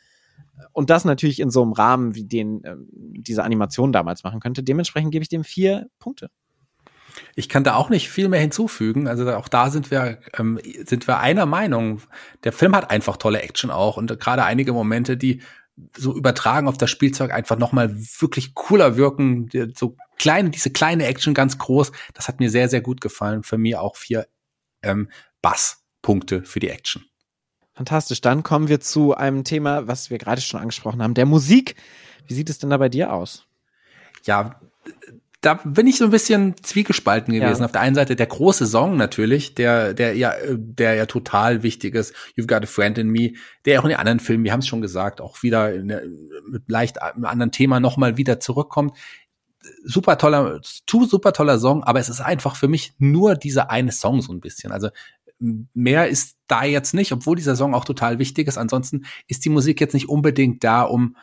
[0.73, 4.63] Und das natürlich in so einem Rahmen, wie den äh, diese Animation damals machen könnte.
[4.63, 6.31] Dementsprechend gebe ich dem vier Punkte.
[7.35, 9.09] Ich kann da auch nicht viel mehr hinzufügen.
[9.09, 12.03] Also auch da sind wir, ähm, sind wir einer Meinung.
[12.45, 15.43] Der Film hat einfach tolle Action auch und gerade einige Momente, die
[15.95, 19.51] so übertragen auf das Spielzeug einfach nochmal wirklich cooler wirken.
[19.75, 21.93] So kleine, diese kleine Action ganz groß.
[22.15, 23.43] Das hat mir sehr, sehr gut gefallen.
[23.43, 24.27] Für mich auch vier
[24.83, 25.11] ähm,
[25.43, 27.05] Bass-Punkte für die Action.
[27.77, 28.22] Fantastisch.
[28.22, 31.77] Dann kommen wir zu einem Thema, was wir gerade schon angesprochen haben, der Musik.
[32.27, 33.45] Wie sieht es denn da bei dir aus?
[34.24, 34.59] Ja,
[35.43, 37.61] da bin ich so ein bisschen zwiegespalten gewesen.
[37.61, 37.66] Ja.
[37.66, 41.95] Auf der einen Seite der große Song natürlich, der, der ja, der ja total wichtig
[41.95, 42.14] ist.
[42.35, 43.35] You've Got a Friend in Me,
[43.66, 45.87] der auch in den anderen Filmen, wir haben es schon gesagt, auch wieder in,
[46.49, 48.97] mit leicht einem anderen Thema nochmal wieder zurückkommt.
[49.85, 53.93] Super toller, tu super toller Song, aber es ist einfach für mich nur dieser eine
[53.93, 54.72] Song so ein bisschen.
[54.72, 54.89] Also
[55.39, 58.59] mehr ist da jetzt nicht, obwohl dieser Song auch total wichtig ist.
[58.59, 61.16] Ansonsten ist die Musik jetzt nicht unbedingt da, um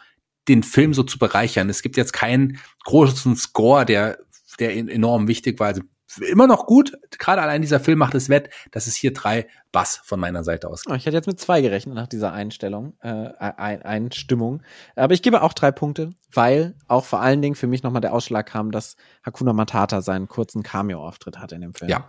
[0.47, 1.69] den Film so zu bereichern.
[1.69, 4.19] Es gibt jetzt keinen großen Score, der,
[4.59, 5.67] der enorm wichtig war.
[5.67, 5.81] Also
[6.29, 6.93] immer noch gut.
[7.17, 8.49] Gerade allein dieser Film macht es wett.
[8.71, 10.83] Das ist hier drei Bass von meiner Seite aus.
[10.87, 14.61] Oh, ich hätte jetzt mit zwei gerechnet nach dieser Einstellung, äh, ein, Einstimmung.
[14.95, 18.13] Aber ich gebe auch drei Punkte, weil auch vor allen Dingen für mich nochmal der
[18.13, 18.95] Ausschlag kam, dass
[19.25, 21.89] Hakuna Matata seinen kurzen Cameo-Auftritt hat in dem Film.
[21.89, 22.05] Ja,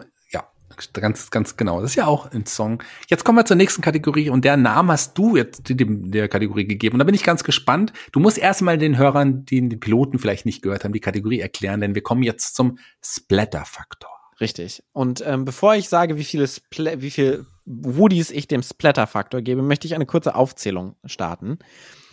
[0.93, 1.81] Ganz, ganz genau.
[1.81, 2.83] Das ist ja auch ein Song.
[3.09, 6.67] Jetzt kommen wir zur nächsten Kategorie und der Name hast du jetzt dem, der Kategorie
[6.67, 6.95] gegeben.
[6.95, 7.93] Und da bin ich ganz gespannt.
[8.13, 11.81] Du musst erstmal den Hörern, die den Piloten vielleicht nicht gehört haben, die Kategorie erklären,
[11.81, 14.11] denn wir kommen jetzt zum Splatter-Faktor.
[14.41, 14.83] Richtig.
[14.93, 19.63] Und ähm, bevor ich sage, wie viele, Spl wie viel Woodies ich dem Splatter-Faktor gebe,
[19.63, 21.59] möchte ich eine kurze Aufzählung starten.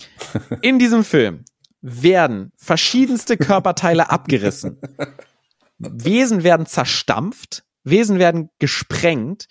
[0.61, 1.43] In diesem Film
[1.81, 4.79] werden verschiedenste Körperteile abgerissen.
[5.77, 9.47] Wesen werden zerstampft, Wesen werden gesprengt,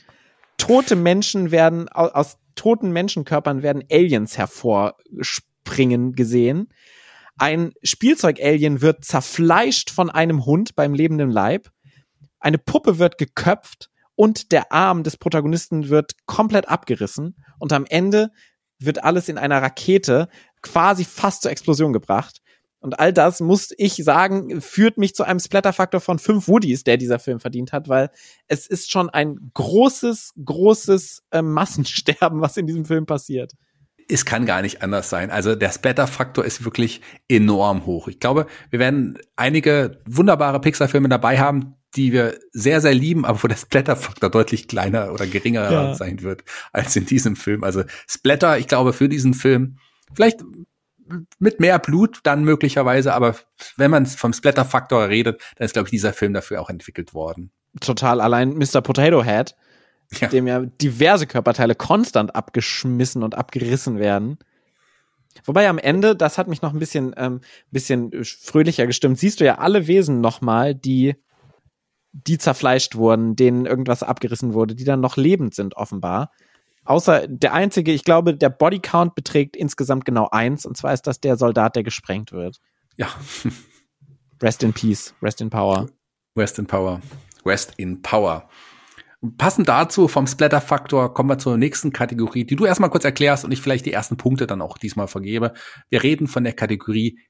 [0.56, 6.68] tote Menschen werden, aus, toten Menschenkörpern werden Aliens hervorspringen gesehen.
[7.38, 11.70] Ein Spielzeug-Alien wird zerfleischt von einem Hund beim lebenden Leib.
[12.38, 17.36] Eine Puppe wird geköpft und der Arm des Protagonisten wird komplett abgerissen.
[17.58, 18.30] Und am Ende
[18.78, 20.28] wird alles in einer Rakete
[20.60, 22.42] quasi fast zur Explosion gebracht.
[22.80, 26.96] Und all das, muss ich sagen, führt mich zu einem Splatterfaktor von fünf Woodies, der
[26.96, 28.10] dieser Film verdient hat, weil
[28.48, 33.52] es ist schon ein großes, großes äh, Massensterben, was in diesem Film passiert.
[34.08, 35.30] Es kann gar nicht anders sein.
[35.30, 38.08] Also der Splatter-Faktor ist wirklich enorm hoch.
[38.08, 43.42] Ich glaube, wir werden einige wunderbare Pixar-Filme dabei haben, die wir sehr, sehr lieben, aber
[43.42, 45.94] wo der Splatter-Faktor deutlich kleiner oder geringer ja.
[45.94, 47.62] sein wird als in diesem Film.
[47.62, 49.76] Also Splatter, ich glaube, für diesen Film,
[50.14, 50.40] vielleicht
[51.38, 53.36] mit mehr Blut dann möglicherweise, aber
[53.76, 57.50] wenn man vom Splatter-Faktor redet, dann ist, glaube ich, dieser Film dafür auch entwickelt worden.
[57.80, 58.20] Total.
[58.20, 58.80] Allein Mr.
[58.82, 59.54] Potato Head,
[60.20, 60.28] ja.
[60.28, 64.38] dem ja diverse Körperteile konstant abgeschmissen und abgerissen werden.
[65.44, 67.40] Wobei am Ende, das hat mich noch ein bisschen, ähm,
[67.70, 71.14] bisschen fröhlicher gestimmt, siehst du ja alle Wesen nochmal, die,
[72.12, 76.32] die zerfleischt wurden, denen irgendwas abgerissen wurde, die dann noch lebend sind offenbar.
[76.90, 81.20] Außer der einzige, ich glaube, der Bodycount beträgt insgesamt genau eins, und zwar ist das
[81.20, 82.58] der Soldat, der gesprengt wird.
[82.96, 83.06] Ja.
[84.42, 85.86] Rest in Peace, Rest in Power.
[86.36, 87.00] Rest in Power.
[87.46, 88.48] Rest in Power.
[89.38, 93.52] passend dazu vom Splatter-Faktor kommen wir zur nächsten Kategorie, die du erstmal kurz erklärst und
[93.52, 95.52] ich vielleicht die ersten Punkte dann auch diesmal vergebe.
[95.90, 97.20] Wir reden von der Kategorie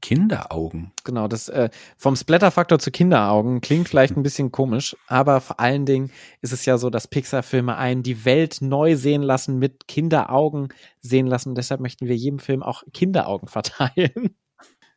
[0.00, 0.92] Kinderaugen.
[1.04, 5.86] Genau, das äh, vom Splatter-Faktor zu Kinderaugen klingt vielleicht ein bisschen komisch, aber vor allen
[5.86, 10.68] Dingen ist es ja so, dass Pixar-Filme einen die Welt neu sehen lassen, mit Kinderaugen
[11.00, 11.54] sehen lassen.
[11.54, 14.36] Deshalb möchten wir jedem Film auch Kinderaugen verteilen.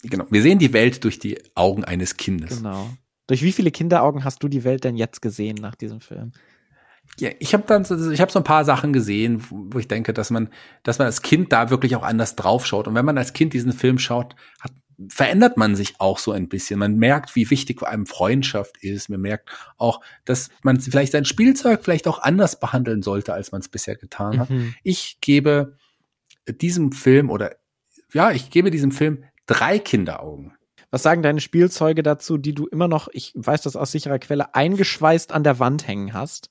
[0.03, 2.57] Genau, wir sehen die Welt durch die Augen eines Kindes.
[2.57, 2.89] Genau.
[3.27, 6.31] Durch wie viele Kinderaugen hast du die Welt denn jetzt gesehen nach diesem Film?
[7.19, 10.29] Ja, ich habe dann, ich habe so ein paar Sachen gesehen, wo ich denke, dass
[10.29, 10.49] man,
[10.83, 12.87] dass man als Kind da wirklich auch anders draufschaut.
[12.87, 14.71] Und wenn man als Kind diesen Film schaut, hat
[15.09, 16.79] verändert man sich auch so ein bisschen.
[16.79, 19.09] Man merkt, wie wichtig vor allem Freundschaft ist.
[19.09, 23.61] Man merkt auch, dass man vielleicht sein Spielzeug vielleicht auch anders behandeln sollte, als man
[23.61, 24.49] es bisher getan hat.
[24.49, 24.75] Mhm.
[24.83, 25.77] Ich gebe
[26.47, 27.55] diesem Film oder
[28.13, 30.53] ja, ich gebe diesem Film drei Kinderaugen.
[30.91, 34.53] Was sagen deine Spielzeuge dazu, die du immer noch, ich weiß das aus sicherer Quelle,
[34.53, 36.50] eingeschweißt an der Wand hängen hast?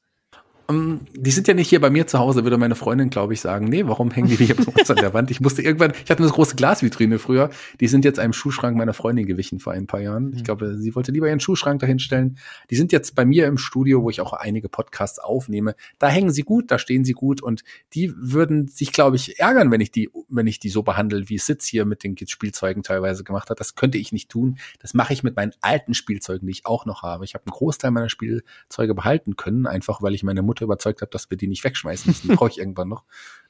[0.70, 3.40] Ähm, die sind ja nicht hier bei mir zu Hause, würde meine Freundin, glaube ich,
[3.40, 3.66] sagen.
[3.66, 5.30] Nee, warum hängen die hier bei uns an der Wand?
[5.30, 7.50] Ich musste irgendwann, ich hatte eine große Glasvitrine früher,
[7.80, 10.32] die sind jetzt einem Schuhschrank meiner Freundin gewichen vor ein paar Jahren.
[10.32, 10.44] Ich mhm.
[10.44, 12.38] glaube, sie wollte lieber ihren Schuhschrank dahinstellen.
[12.70, 15.74] Die sind jetzt bei mir im Studio, wo ich auch einige Podcasts aufnehme.
[15.98, 17.64] Da hängen sie gut, da stehen sie gut und
[17.94, 21.38] die würden sich, glaube ich, ärgern, wenn ich die, wenn ich die so behandle, wie
[21.38, 23.60] Sitz hier mit den Spielzeugen teilweise gemacht hat.
[23.60, 24.58] Das könnte ich nicht tun.
[24.80, 27.24] Das mache ich mit meinen alten Spielzeugen, die ich auch noch habe.
[27.24, 31.00] Ich habe einen Großteil meiner Spielzeuge behalten können, einfach weil ich meine Mutter Mutter überzeugt
[31.00, 32.28] habe, dass wir die nicht wegschmeißen müssen.
[32.28, 33.04] Die brauche ich irgendwann noch.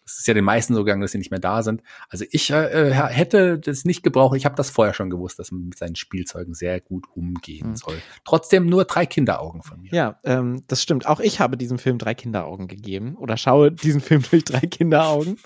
[0.04, 1.82] Das ist ja den meisten so gegangen, dass sie nicht mehr da sind.
[2.08, 4.36] Also ich äh, hätte das nicht gebraucht.
[4.36, 7.76] Ich habe das vorher schon gewusst, dass man mit seinen Spielzeugen sehr gut umgehen mhm.
[7.76, 7.96] soll.
[8.24, 9.92] Trotzdem nur drei Kinderaugen von mir.
[9.92, 11.06] Ja, ähm, das stimmt.
[11.06, 15.38] Auch ich habe diesem Film drei Kinderaugen gegeben oder schaue diesen Film durch drei Kinderaugen.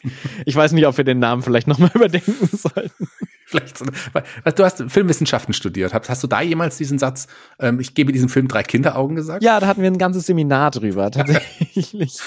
[0.46, 3.08] Ich weiß nicht, ob wir den Namen vielleicht nochmal überdenken sollten.
[3.46, 5.92] Vielleicht so, du hast Filmwissenschaften studiert.
[5.92, 7.28] Hast, hast du da jemals diesen Satz,
[7.60, 9.44] ähm, ich gebe diesem Film drei Kinderaugen gesagt?
[9.44, 12.18] Ja, da hatten wir ein ganzes Seminar drüber, tatsächlich.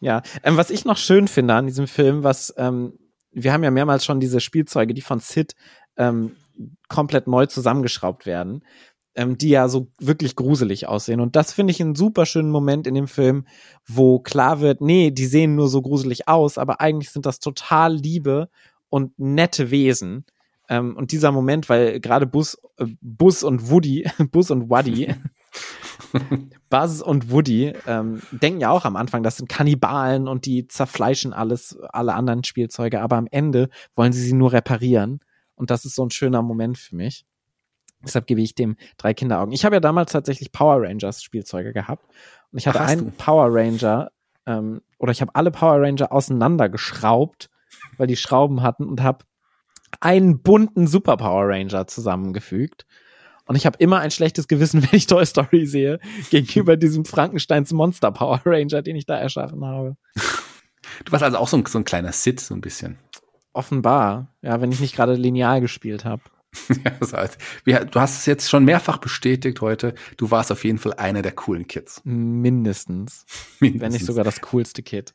[0.00, 2.98] Ja, ähm, was ich noch schön finde an diesem Film, was, ähm,
[3.32, 5.54] wir haben ja mehrmals schon diese Spielzeuge, die von Sid
[5.96, 6.36] ähm,
[6.88, 8.62] komplett neu zusammengeschraubt werden.
[9.14, 11.20] ähm, die ja so wirklich gruselig aussehen.
[11.20, 13.44] Und das finde ich einen super schönen Moment in dem Film,
[13.86, 17.94] wo klar wird, nee, die sehen nur so gruselig aus, aber eigentlich sind das total
[17.94, 18.48] liebe
[18.88, 20.24] und nette Wesen.
[20.68, 25.14] Ähm, und dieser Moment, weil gerade Bus, äh, Bus und Woody, Bus und Waddy,
[26.70, 31.32] Buzz und Woody ähm, denken ja auch am Anfang, das sind Kannibalen und die zerfleischen
[31.32, 35.20] alles, alle anderen Spielzeuge, aber am Ende wollen sie sie nur reparieren.
[35.54, 37.26] Und das ist so ein schöner Moment für mich.
[38.02, 39.52] Deshalb gebe ich dem drei Kinderaugen.
[39.52, 42.06] Ich habe ja damals tatsächlich Power Rangers Spielzeuge gehabt.
[42.50, 43.10] Und ich hatte Ach, einen du?
[43.12, 44.10] Power Ranger,
[44.46, 47.50] ähm, oder ich habe alle Power Ranger auseinandergeschraubt,
[47.98, 49.24] weil die Schrauben hatten und habe
[50.00, 52.86] einen bunten Super Power Ranger zusammengefügt.
[53.50, 55.98] Und ich habe immer ein schlechtes Gewissen, wenn ich Toy Story sehe,
[56.30, 59.96] gegenüber diesem Frankensteins Monster Power Ranger, den ich da erschaffen habe.
[61.04, 63.00] Du warst also auch so ein, so ein kleiner Sid, so ein bisschen.
[63.52, 66.22] Offenbar, ja, wenn ich nicht gerade lineal gespielt habe.
[66.68, 69.94] ja, das heißt, du hast es jetzt schon mehrfach bestätigt heute.
[70.16, 72.02] Du warst auf jeden Fall einer der coolen Kids.
[72.04, 73.26] Mindestens.
[73.58, 73.82] Mindestens.
[73.82, 75.12] Wenn nicht sogar das coolste Kid.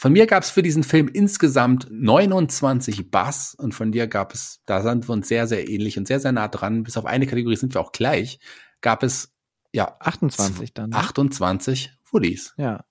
[0.00, 4.62] Von mir gab es für diesen Film insgesamt 29 Bass und von dir gab es,
[4.64, 6.84] da sind wir uns sehr, sehr ähnlich und sehr, sehr nah dran.
[6.84, 8.40] Bis auf eine Kategorie sind wir auch gleich.
[8.80, 9.34] Gab es
[9.74, 10.88] ja 28 dann.
[10.88, 10.96] Ne?
[10.96, 12.54] 28 Woodies.
[12.56, 12.86] Ja.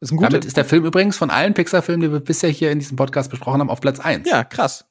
[0.00, 2.80] Ist ein Damit ist der Film übrigens von allen Pixar-Filmen, die wir bisher hier in
[2.80, 4.28] diesem Podcast besprochen haben, auf Platz 1.
[4.28, 4.86] Ja, krass.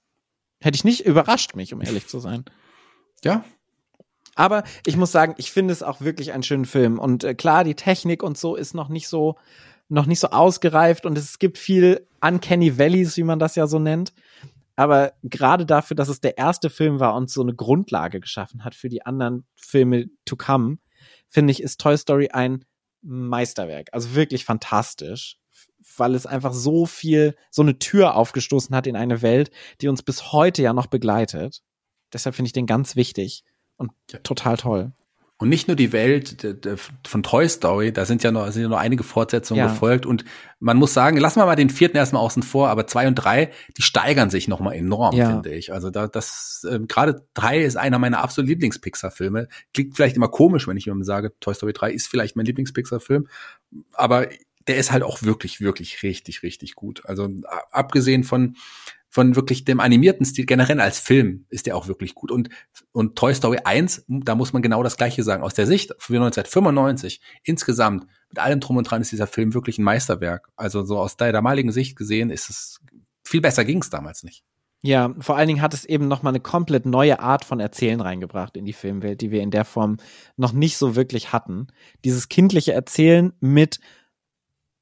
[0.62, 2.46] Hätte ich nicht überrascht mich, um ehrlich zu sein.
[3.22, 3.44] Ja.
[4.36, 7.00] Aber ich muss sagen, ich finde es auch wirklich einen schönen Film.
[7.00, 9.36] Und äh, klar, die Technik und so ist noch nicht so,
[9.94, 13.80] noch nicht so ausgereift und es gibt viel Uncanny Valleys, wie man das ja so
[13.80, 14.14] nennt.
[14.76, 18.74] Aber gerade dafür, dass es der erste Film war und so eine Grundlage geschaffen hat
[18.74, 20.80] für die anderen Filme to come,
[21.30, 22.66] finde ich, ist Toy Story ein
[23.04, 23.90] Meisterwerk.
[23.92, 25.38] Also wirklich fantastisch
[25.98, 30.02] weil es einfach so viel, so eine Tür aufgestoßen hat in eine Welt, die uns
[30.02, 31.62] bis heute ja noch begleitet.
[32.14, 33.44] Deshalb finde ich den ganz wichtig
[33.76, 33.92] und
[34.24, 34.94] total toll.
[35.44, 36.38] Und nicht nur die Welt
[37.06, 39.68] von Toy Story, da sind ja noch, sind ja noch einige Fortsetzungen ja.
[39.68, 40.06] gefolgt.
[40.06, 40.24] Und
[40.62, 43.52] man muss sagen, lassen wir mal den vierten erstmal außen vor, aber zwei und drei,
[43.76, 45.30] die steigern sich nochmal enorm, ja.
[45.30, 45.74] finde ich.
[45.74, 49.50] Also da, das, äh, gerade drei ist einer meiner absoluten Lieblings-Pixar-Filme.
[49.74, 53.28] Klingt vielleicht immer komisch, wenn ich jemandem sage, Toy Story 3 ist vielleicht mein Lieblings-Pixar-Film.
[53.92, 54.30] Aber
[54.70, 57.02] der ist halt auch wirklich, wirklich richtig, richtig gut.
[57.04, 57.28] Also
[57.70, 58.56] abgesehen von,
[59.14, 62.32] von wirklich dem animierten Stil, generell als Film ist der auch wirklich gut.
[62.32, 62.50] Und,
[62.94, 65.44] und Toy Story 1, da muss man genau das Gleiche sagen.
[65.44, 69.78] Aus der Sicht für 1995 insgesamt, mit allem drum und dran ist dieser Film wirklich
[69.78, 70.50] ein Meisterwerk.
[70.56, 72.80] Also so aus der damaligen Sicht gesehen ist es,
[73.24, 74.44] viel besser ging es damals nicht.
[74.82, 78.58] Ja, vor allen Dingen hat es eben nochmal eine komplett neue Art von Erzählen reingebracht
[78.58, 79.98] in die Filmwelt, die wir in der Form
[80.38, 81.68] noch nicht so wirklich hatten.
[82.04, 83.80] Dieses kindliche Erzählen mit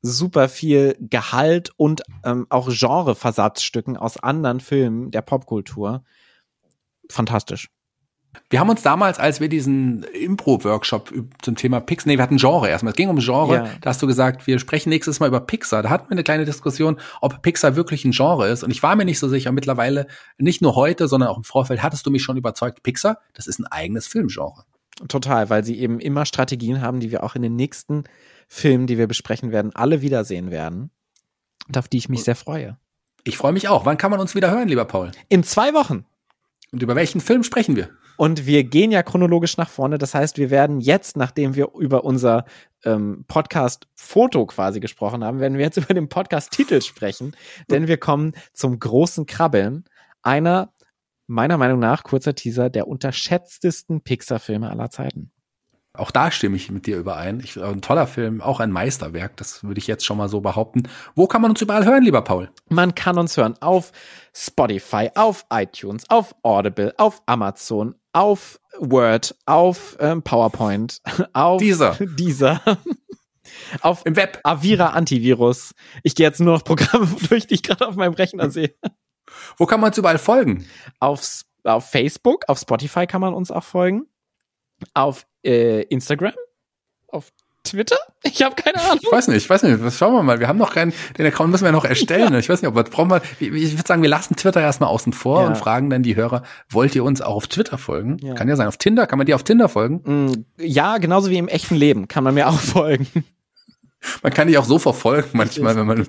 [0.01, 6.03] super viel Gehalt und ähm, auch Genreversatzstücken aus anderen Filmen der Popkultur.
[7.09, 7.69] Fantastisch.
[8.49, 12.69] Wir haben uns damals, als wir diesen Impro-Workshop zum Thema Pixar, nee, wir hatten Genre
[12.69, 12.91] erstmal.
[12.91, 13.55] Es ging um Genre.
[13.55, 13.69] Ja.
[13.81, 15.83] Da hast du gesagt, wir sprechen nächstes Mal über Pixar.
[15.83, 18.63] Da hatten wir eine kleine Diskussion, ob Pixar wirklich ein Genre ist.
[18.63, 19.51] Und ich war mir nicht so sicher.
[19.51, 23.47] Mittlerweile, nicht nur heute, sondern auch im Vorfeld, hattest du mich schon überzeugt, Pixar, das
[23.47, 24.63] ist ein eigenes Filmgenre.
[25.07, 28.03] Total, weil sie eben immer Strategien haben, die wir auch in den nächsten
[28.53, 30.91] Filmen, die wir besprechen werden, alle wiedersehen werden.
[31.69, 32.77] Und auf die ich mich sehr freue.
[33.23, 33.85] Ich freue mich auch.
[33.85, 35.11] Wann kann man uns wieder hören, lieber Paul?
[35.29, 36.03] In zwei Wochen.
[36.73, 37.91] Und über welchen Film sprechen wir?
[38.17, 39.97] Und wir gehen ja chronologisch nach vorne.
[39.97, 42.43] Das heißt, wir werden jetzt, nachdem wir über unser
[42.83, 47.37] ähm, Podcast-Foto quasi gesprochen haben, werden wir jetzt über den Podcast-Titel sprechen.
[47.69, 49.85] Denn wir kommen zum großen Krabbeln
[50.23, 50.73] einer,
[51.25, 55.31] meiner Meinung nach, kurzer Teaser, der unterschätztesten Pixar-Filme aller Zeiten.
[55.93, 57.41] Auch da stimme ich mit dir überein.
[57.41, 60.83] Ich, ein toller Film, auch ein Meisterwerk, das würde ich jetzt schon mal so behaupten.
[61.15, 62.49] Wo kann man uns überall hören, lieber Paul?
[62.69, 63.91] Man kann uns hören auf
[64.33, 71.01] Spotify, auf iTunes, auf Audible, auf Amazon, auf Word, auf ähm, PowerPoint,
[71.33, 72.61] auf dieser, dieser.
[73.81, 74.39] auf im Web.
[74.43, 75.73] Avira Antivirus.
[76.03, 78.73] Ich gehe jetzt nur noch Programme durch, die ich gerade auf meinem Rechner sehe.
[79.57, 80.65] Wo kann man uns überall folgen?
[81.01, 84.07] Auf, auf Facebook, auf Spotify kann man uns auch folgen
[84.93, 86.33] auf äh, Instagram,
[87.07, 87.31] auf
[87.63, 87.97] Twitter?
[88.23, 88.99] Ich habe keine Ahnung.
[89.01, 89.83] Ich weiß nicht, ich weiß nicht.
[89.83, 90.39] Was schauen wir mal.
[90.39, 92.21] Wir haben noch keinen, den Account müssen wir noch erstellen.
[92.33, 92.39] Ja.
[92.39, 93.21] Ich weiß nicht, ob wir brauchen wir.
[93.39, 95.47] Ich würde sagen, wir lassen Twitter erstmal außen vor ja.
[95.47, 98.17] und fragen dann die Hörer, wollt ihr uns auch auf Twitter folgen?
[98.21, 98.35] Ja.
[98.35, 100.01] Kann ja sein, auf Tinder, kann man dir auf Tinder folgen?
[100.05, 103.07] Mm, ja, genauso wie im echten Leben kann man mir auch folgen.
[104.23, 106.07] Man kann dich auch so verfolgen manchmal, wenn man.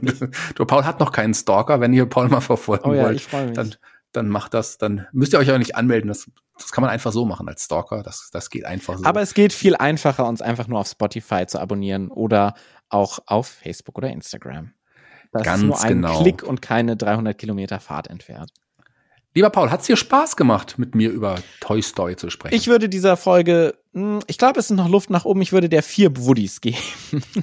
[0.55, 3.16] Du, Paul hat noch keinen Stalker, wenn ihr Paul mal verfolgen oh ja, wollt.
[3.16, 3.53] Ich mich.
[3.53, 3.74] Dann
[4.13, 6.09] dann macht das, dann müsst ihr euch auch nicht anmelden.
[6.09, 8.03] Das, das kann man einfach so machen als Stalker.
[8.03, 9.05] Das, das geht einfach so.
[9.05, 12.55] Aber es geht viel einfacher, uns einfach nur auf Spotify zu abonnieren oder
[12.89, 14.73] auch auf Facebook oder Instagram.
[15.33, 16.21] Das Ganz ist nur ein genau.
[16.21, 18.51] Klick und keine 300 Kilometer Fahrt entfernt.
[19.35, 22.55] Lieber Paul, hat es dir Spaß gemacht, mit mir über Toy Story zu sprechen?
[22.55, 25.71] Ich würde dieser Folge, hm, ich glaube, es ist noch Luft nach oben, ich würde
[25.71, 26.77] der vier Woodies geben.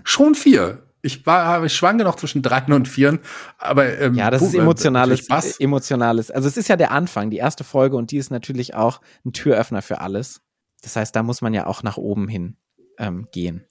[0.04, 0.89] Schon vier.
[1.02, 3.20] Ich war, ich schwanke noch zwischen drei und vier,
[3.58, 6.30] aber ähm, ja, das ist äh, emotionales, äh, emotionales.
[6.30, 9.32] Also es ist ja der Anfang, die erste Folge und die ist natürlich auch ein
[9.32, 10.42] Türöffner für alles.
[10.82, 12.58] Das heißt, da muss man ja auch nach oben hin
[12.98, 13.66] ähm, gehen.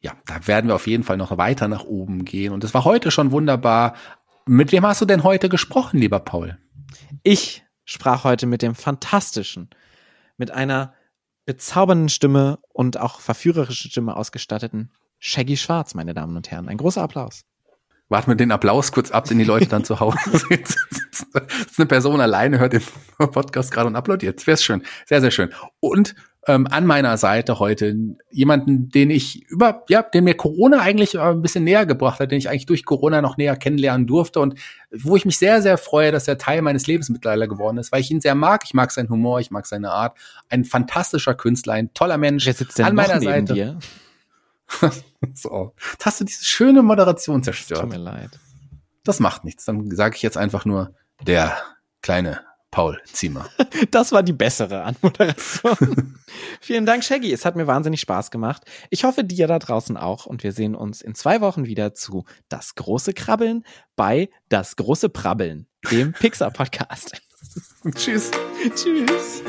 [0.00, 2.52] Ja, da werden wir auf jeden Fall noch weiter nach oben gehen.
[2.52, 3.94] Und es war heute schon wunderbar.
[4.46, 6.58] Mit wem hast du denn heute gesprochen, lieber Paul?
[7.22, 9.70] Ich sprach heute mit dem fantastischen,
[10.36, 10.92] mit einer
[11.46, 14.90] bezaubernden Stimme und auch verführerischen Stimme ausgestatteten
[15.26, 16.68] Shaggy Schwarz, meine Damen und Herren.
[16.68, 17.46] Ein großer Applaus.
[18.10, 20.18] Warten wir den Applaus kurz ab, den die Leute dann zu Hause
[20.50, 20.78] sitzen.
[21.78, 22.82] eine Person alleine, hört den
[23.16, 24.46] Podcast gerade und applaudiert.
[24.46, 24.82] Wäre schön.
[25.06, 25.48] Sehr, sehr schön.
[25.80, 26.14] Und
[26.46, 27.96] ähm, an meiner Seite heute
[28.30, 32.36] jemanden, den ich über, ja, den mir Corona eigentlich ein bisschen näher gebracht hat, den
[32.36, 34.60] ich eigentlich durch Corona noch näher kennenlernen durfte und
[34.92, 38.02] wo ich mich sehr, sehr freue, dass er Teil meines Lebens mittlerweile geworden ist, weil
[38.02, 38.60] ich ihn sehr mag.
[38.66, 40.18] Ich mag seinen Humor, ich mag seine Art.
[40.50, 42.44] Ein fantastischer Künstler, ein toller Mensch.
[42.44, 43.54] Wer sitzt denn an meiner Seite.
[43.54, 43.78] Dir?
[45.34, 45.74] so.
[45.92, 47.80] Jetzt hast du diese schöne Moderation zerstört.
[47.80, 48.38] Tut mir leid.
[49.04, 49.64] Das macht nichts.
[49.64, 50.94] Dann sage ich jetzt einfach nur
[51.26, 51.56] der
[52.02, 52.40] kleine
[52.74, 53.48] Paul Ziemer.
[53.90, 56.16] Das war die bessere Anmoderation.
[56.60, 57.32] Vielen Dank, Shaggy.
[57.32, 58.62] Es hat mir wahnsinnig Spaß gemacht.
[58.90, 60.26] Ich hoffe, dir da draußen auch.
[60.26, 63.64] Und wir sehen uns in zwei Wochen wieder zu Das große Krabbeln
[63.94, 67.20] bei Das große Prabbeln, dem Pixar-Podcast.
[67.94, 68.30] Tschüss.
[68.74, 69.42] Tschüss.